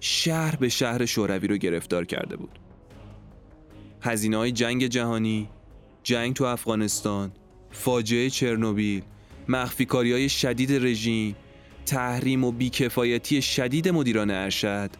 [0.00, 2.58] شهر به شهر شوروی رو گرفتار کرده بود.
[4.02, 5.48] هزینه های جنگ جهانی،
[6.02, 7.32] جنگ تو افغانستان،
[7.70, 9.02] فاجعه چرنوبیل،
[9.48, 11.36] مخفی های شدید رژیم،
[11.86, 14.90] تحریم و بیکفایتی شدید مدیران ارشد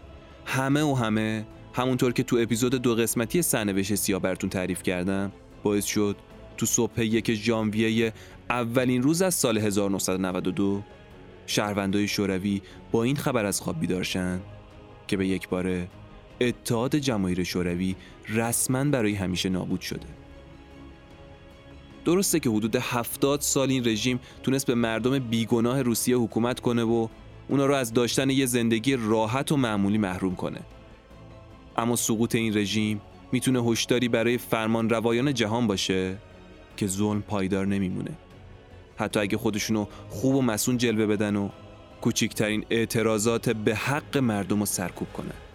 [0.45, 5.33] همه و همه همونطور که تو اپیزود دو قسمتی سرنوشت سیاه براتون تعریف کردم
[5.63, 6.17] باعث شد
[6.61, 8.13] تو صبح یک ژانویه
[8.51, 10.83] اولین روز از سال 1992
[11.47, 14.41] شهروندای شوروی با این خبر از خواب بیدارشن
[15.09, 15.89] که به یک باره
[16.41, 17.97] اتحاد جماهیر شوروی
[18.29, 20.07] رسما برای همیشه نابود شده.
[22.05, 27.09] درسته که حدود هفتاد سال این رژیم تونست به مردم بیگناه روسیه حکومت کنه و
[27.49, 30.61] اونا رو از داشتن یه زندگی راحت و معمولی محروم کنه.
[31.77, 33.01] اما سقوط این رژیم
[33.33, 36.17] می‌تونه هشداری برای فرمان روایان جهان باشه؟
[36.77, 38.11] که ظلم پایدار نمیمونه.
[38.97, 41.49] حتی اگه خودشونو خوب و مسون جلوه بدن و
[42.01, 45.50] کوچکترین اعتراضات به حق مردم رو سرکوب کنن.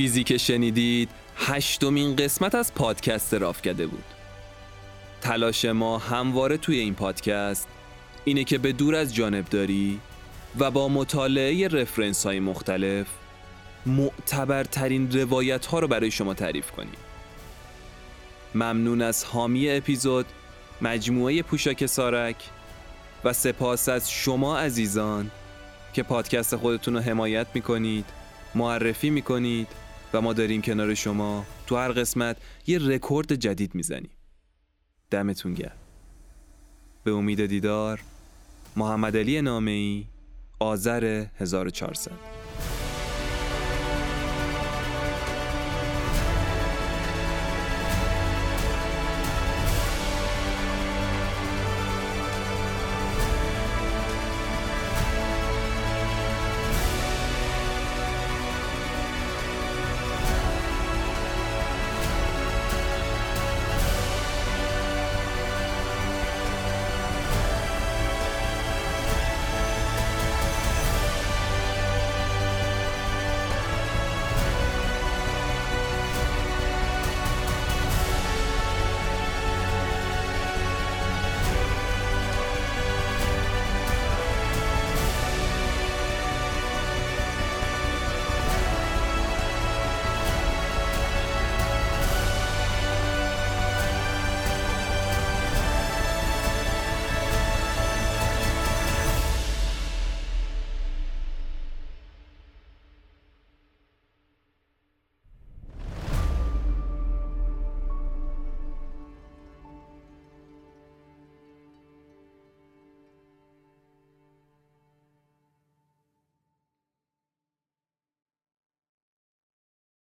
[0.00, 4.04] چیزی که شنیدید هشتمین قسمت از پادکست رافکده بود.
[5.20, 7.68] تلاش ما همواره توی این پادکست
[8.24, 10.00] اینه که به دور از جانبداری
[10.58, 13.06] و با مطالعه رفرنس های مختلف
[13.86, 16.96] معتبرترین روایت ها رو برای شما تعریف کنیم.
[18.54, 20.26] ممنون از حامی اپیزود
[20.82, 22.36] مجموعه پوشاک سارک
[23.24, 25.30] و سپاس از شما عزیزان
[25.92, 28.04] که پادکست خودتون رو حمایت می‌کنید
[28.54, 29.68] معرفی می‌کنید
[30.14, 32.36] و ما داریم کنار شما تو هر قسمت
[32.66, 34.10] یه رکورد جدید می‌زنیم.
[35.10, 35.76] دمتون گرم.
[37.04, 38.00] به امید دیدار
[38.76, 40.04] محمد علی نامه
[40.58, 42.39] آذر 1400